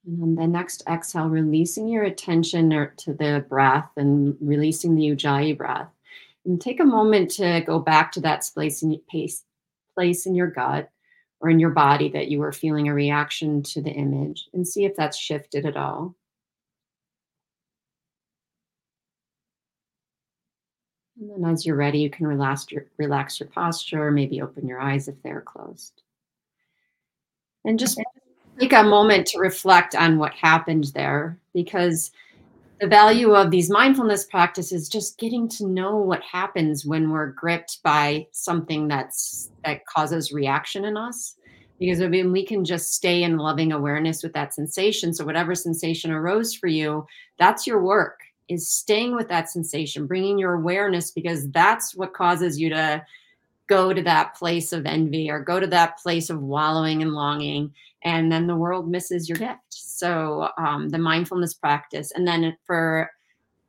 And 0.05 0.21
on 0.21 0.35
the 0.35 0.47
next 0.47 0.83
exhale, 0.87 1.29
releasing 1.29 1.87
your 1.87 2.03
attention 2.03 2.69
to 2.69 3.13
the 3.13 3.45
breath 3.47 3.89
and 3.95 4.35
releasing 4.41 4.95
the 4.95 5.09
Ujjayi 5.09 5.57
breath. 5.57 5.89
And 6.45 6.59
take 6.59 6.81
a 6.81 6.85
moment 6.85 7.31
to 7.31 7.61
go 7.65 7.79
back 7.79 8.11
to 8.13 8.21
that 8.21 8.43
place 8.53 8.83
in, 8.83 8.99
place, 9.09 9.43
place 9.95 10.25
in 10.25 10.35
your 10.35 10.47
gut 10.47 10.89
or 11.39 11.49
in 11.49 11.59
your 11.59 11.69
body 11.69 12.09
that 12.09 12.27
you 12.27 12.39
were 12.39 12.51
feeling 12.51 12.89
a 12.89 12.93
reaction 12.93 13.63
to 13.63 13.81
the 13.81 13.91
image 13.91 14.49
and 14.53 14.67
see 14.67 14.83
if 14.83 14.95
that's 14.95 15.17
shifted 15.17 15.65
at 15.65 15.77
all. 15.77 16.15
And 21.19 21.45
then 21.45 21.49
as 21.49 21.65
you're 21.65 21.77
ready, 21.77 21.99
you 21.99 22.09
can 22.09 22.27
relax 22.27 22.69
your, 22.69 22.87
relax 22.97 23.39
your 23.39 23.47
posture, 23.47 24.11
maybe 24.11 24.41
open 24.41 24.67
your 24.67 24.81
eyes 24.81 25.07
if 25.07 25.15
they're 25.23 25.41
closed. 25.41 26.01
And 27.63 27.79
just 27.79 27.97
take 28.59 28.73
a 28.73 28.83
moment 28.83 29.27
to 29.27 29.39
reflect 29.39 29.95
on 29.95 30.17
what 30.17 30.33
happened 30.33 30.91
there 30.93 31.37
because 31.53 32.11
the 32.79 32.87
value 32.87 33.33
of 33.33 33.49
these 33.49 33.69
mindfulness 33.69 34.25
practices 34.25 34.89
just 34.89 35.17
getting 35.17 35.47
to 35.47 35.67
know 35.67 35.97
what 35.97 36.21
happens 36.21 36.85
when 36.85 37.09
we're 37.09 37.27
gripped 37.27 37.81
by 37.83 38.27
something 38.31 38.87
that's 38.87 39.49
that 39.63 39.85
causes 39.85 40.33
reaction 40.33 40.85
in 40.85 40.97
us. 40.97 41.35
Because 41.79 42.01
I 42.01 42.07
mean 42.07 42.31
we 42.31 42.45
can 42.45 42.65
just 42.65 42.93
stay 42.93 43.23
in 43.23 43.37
loving 43.37 43.71
awareness 43.71 44.21
with 44.21 44.33
that 44.33 44.53
sensation. 44.53 45.13
So 45.13 45.25
whatever 45.25 45.55
sensation 45.55 46.11
arose 46.11 46.53
for 46.53 46.67
you 46.67 47.05
that's 47.39 47.65
your 47.65 47.81
work 47.81 48.19
is 48.49 48.69
staying 48.69 49.15
with 49.15 49.29
that 49.29 49.49
sensation 49.49 50.05
bringing 50.05 50.37
your 50.37 50.53
awareness 50.55 51.11
because 51.11 51.49
that's 51.51 51.95
what 51.95 52.13
causes 52.13 52.59
you 52.59 52.69
to 52.69 53.03
go 53.67 53.93
to 53.93 54.01
that 54.01 54.35
place 54.35 54.73
of 54.73 54.85
envy 54.85 55.29
or 55.29 55.39
go 55.39 55.59
to 55.59 55.67
that 55.67 55.97
place 55.99 56.29
of 56.29 56.41
wallowing 56.41 57.01
and 57.01 57.13
longing 57.13 57.73
and 58.03 58.31
then 58.31 58.47
the 58.47 58.55
world 58.55 58.89
misses 58.89 59.29
your 59.29 59.37
gift. 59.37 59.61
So 59.69 60.49
um, 60.57 60.89
the 60.89 60.97
mindfulness 60.97 61.53
practice 61.53 62.11
and 62.11 62.27
then 62.27 62.55
for 62.65 63.09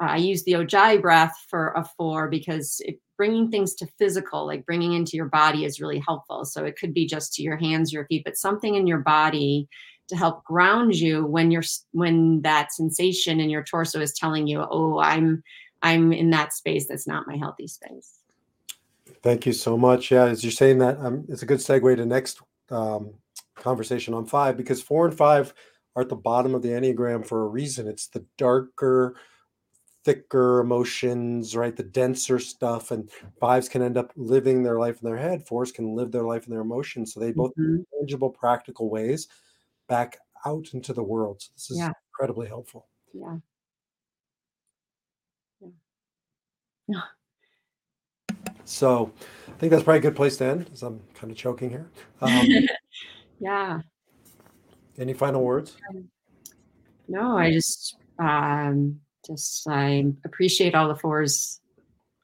uh, 0.02 0.06
i 0.06 0.16
use 0.16 0.42
the 0.42 0.52
Ujjayi 0.52 1.00
breath 1.00 1.36
for 1.48 1.68
a 1.76 1.84
four 1.96 2.28
because 2.28 2.80
it, 2.84 2.98
bringing 3.16 3.48
things 3.48 3.74
to 3.76 3.86
physical 3.96 4.44
like 4.44 4.66
bringing 4.66 4.92
into 4.92 5.16
your 5.16 5.28
body 5.28 5.64
is 5.64 5.80
really 5.80 6.02
helpful. 6.04 6.44
So 6.44 6.64
it 6.64 6.76
could 6.76 6.92
be 6.92 7.06
just 7.06 7.32
to 7.34 7.42
your 7.42 7.56
hands 7.56 7.92
your 7.92 8.06
feet 8.06 8.24
but 8.24 8.36
something 8.36 8.74
in 8.74 8.88
your 8.88 8.98
body 8.98 9.68
to 10.08 10.16
help 10.16 10.44
ground 10.44 10.94
you 10.94 11.24
when 11.24 11.50
you're 11.50 11.62
when 11.92 12.42
that 12.42 12.72
sensation 12.72 13.40
in 13.40 13.50
your 13.50 13.62
torso 13.62 14.00
is 14.00 14.12
telling 14.12 14.46
you 14.46 14.64
oh 14.70 14.98
i'm 14.98 15.42
i'm 15.82 16.12
in 16.12 16.30
that 16.30 16.52
space 16.52 16.86
that's 16.86 17.06
not 17.06 17.26
my 17.26 17.36
healthy 17.36 17.66
space 17.66 18.23
Thank 19.24 19.46
you 19.46 19.54
so 19.54 19.78
much. 19.78 20.10
Yeah, 20.10 20.26
as 20.26 20.44
you're 20.44 20.52
saying 20.52 20.80
that, 20.80 20.98
um, 21.00 21.24
it's 21.30 21.42
a 21.42 21.46
good 21.46 21.60
segue 21.60 21.96
to 21.96 22.04
next 22.04 22.42
um, 22.70 23.14
conversation 23.54 24.12
on 24.12 24.26
five 24.26 24.54
because 24.54 24.82
four 24.82 25.06
and 25.06 25.16
five 25.16 25.54
are 25.96 26.02
at 26.02 26.10
the 26.10 26.14
bottom 26.14 26.54
of 26.54 26.60
the 26.60 26.68
Enneagram 26.68 27.26
for 27.26 27.42
a 27.42 27.48
reason. 27.48 27.88
It's 27.88 28.08
the 28.08 28.26
darker, 28.36 29.16
thicker 30.04 30.60
emotions, 30.60 31.56
right? 31.56 31.74
The 31.74 31.84
denser 31.84 32.38
stuff. 32.38 32.90
And 32.90 33.10
fives 33.40 33.66
can 33.66 33.80
end 33.80 33.96
up 33.96 34.12
living 34.14 34.62
their 34.62 34.78
life 34.78 34.98
in 35.02 35.08
their 35.08 35.16
head. 35.16 35.46
Fours 35.46 35.72
can 35.72 35.94
live 35.94 36.12
their 36.12 36.24
life 36.24 36.46
in 36.46 36.52
their 36.52 36.60
emotions. 36.60 37.14
So 37.14 37.20
they 37.20 37.32
both 37.32 37.52
mm-hmm. 37.58 37.80
tangible, 37.98 38.28
practical 38.28 38.90
ways 38.90 39.28
back 39.88 40.18
out 40.44 40.74
into 40.74 40.92
the 40.92 41.02
world. 41.02 41.40
So 41.40 41.50
this 41.54 41.70
is 41.70 41.78
yeah. 41.78 41.92
incredibly 42.12 42.46
helpful. 42.46 42.88
Yeah. 43.14 43.38
Yeah. 46.86 47.00
So 48.64 49.12
I 49.48 49.52
think 49.52 49.70
that's 49.70 49.82
probably 49.82 49.98
a 49.98 50.02
good 50.02 50.16
place 50.16 50.36
to 50.38 50.44
end 50.44 50.70
as 50.72 50.82
I'm 50.82 51.00
kind 51.14 51.30
of 51.30 51.36
choking 51.36 51.70
here. 51.70 51.90
Um, 52.20 52.46
yeah. 53.40 53.80
Any 54.98 55.12
final 55.12 55.42
words? 55.42 55.76
Um, 55.90 56.08
no, 57.08 57.36
I 57.36 57.52
just, 57.52 57.96
um, 58.18 59.00
just, 59.26 59.66
I 59.68 60.04
appreciate 60.24 60.74
all 60.74 60.88
the 60.88 60.96
fours 60.96 61.60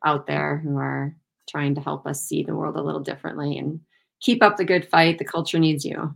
out 0.04 0.26
there 0.26 0.58
who 0.58 0.76
are 0.76 1.14
trying 1.48 1.74
to 1.74 1.80
help 1.80 2.06
us 2.06 2.24
see 2.24 2.42
the 2.42 2.54
world 2.54 2.76
a 2.76 2.82
little 2.82 3.00
differently 3.00 3.58
and 3.58 3.80
keep 4.20 4.42
up 4.42 4.56
the 4.56 4.64
good 4.64 4.88
fight. 4.88 5.18
The 5.18 5.24
culture 5.24 5.58
needs 5.58 5.84
you. 5.84 6.14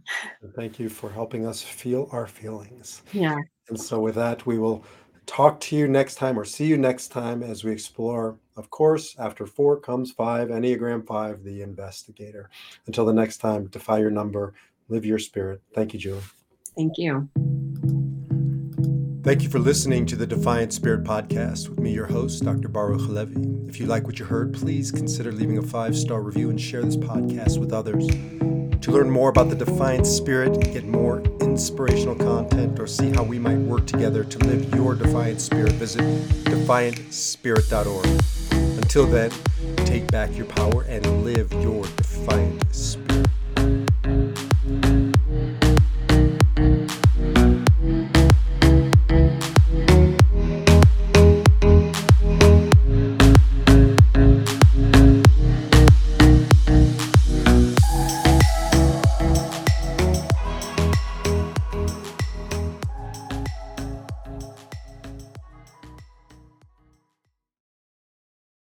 Thank 0.55 0.79
you 0.79 0.89
for 0.89 1.11
helping 1.11 1.47
us 1.47 1.61
feel 1.61 2.09
our 2.13 2.27
feelings. 2.27 3.03
Yeah. 3.13 3.37
And 3.69 3.81
so 3.81 3.99
with 4.01 4.15
that, 4.15 4.47
we 4.47 4.59
will 4.59 4.85
talk 5.27 5.61
to 5.61 5.77
you 5.77 5.89
next 5.89 6.17
time 6.17 6.39
or 6.39 6.45
see 6.45 6.67
you 6.67 6.77
next 6.77 7.09
time 7.09 7.43
as 7.43 7.65
we 7.65 7.73
explore. 7.73 8.37
Of 8.57 8.71
course, 8.71 9.17
after 9.19 9.47
four 9.47 9.81
comes 9.81 10.13
five, 10.13 10.49
Enneagram 10.49 11.07
five, 11.07 11.43
the 11.43 11.63
investigator. 11.63 12.51
Until 12.87 13.05
the 13.05 13.13
next 13.13 13.39
time, 13.39 13.67
defy 13.67 13.99
your 13.99 14.11
number, 14.11 14.55
live 14.89 15.05
your 15.05 15.19
spirit. 15.19 15.63
Thank 15.75 15.93
you, 15.93 15.99
Julie. 15.99 16.23
Thank 16.77 16.99
you. 16.99 17.29
Thank 19.25 19.43
you 19.43 19.49
for 19.49 19.59
listening 19.59 20.05
to 20.07 20.17
the 20.17 20.27
Defiant 20.27 20.75
Spirit 20.75 21.03
podcast 21.03 21.71
with 21.71 21.81
me, 21.81 21.93
your 21.93 22.07
host, 22.07 22.45
Dr. 22.45 22.69
Baruch 22.69 23.01
Halevi. 23.01 23.41
If 23.67 23.81
you 23.81 23.87
like 23.87 24.05
what 24.05 24.19
you 24.19 24.27
heard, 24.27 24.53
please 24.53 24.91
consider 24.91 25.33
leaving 25.33 25.57
a 25.57 25.63
five 25.63 25.97
star 25.97 26.21
review 26.21 26.51
and 26.51 26.61
share 26.61 26.83
this 26.83 26.99
podcast 26.99 27.59
with 27.59 27.73
others. 27.73 28.07
To 28.85 28.93
learn 28.93 29.09
more 29.09 29.31
about 29.31 29.49
the 29.49 29.57
Defiant 29.57 30.07
Spirit, 30.07 30.61
get 30.75 30.85
more 30.85 31.24
inspirational 31.55 32.17
content, 32.17 32.81
or 32.81 32.87
see 32.89 33.11
how 33.11 33.23
we 33.23 33.39
might 33.39 33.59
work 33.59 33.87
together 33.87 34.25
to 34.25 34.39
live 34.41 34.75
your 34.75 34.97
Defiant 34.97 35.41
Spirit, 35.41 35.71
visit 35.75 36.01
defiantspirit.org. 36.47 38.07
Until 38.83 39.07
then, 39.07 39.31
take 39.87 40.11
back 40.11 40.37
your 40.37 40.47
power 40.47 40.83
and 40.89 41.25
live 41.25 41.53
your 41.53 41.85
Defiant 41.97 42.75
Spirit. 42.75 43.04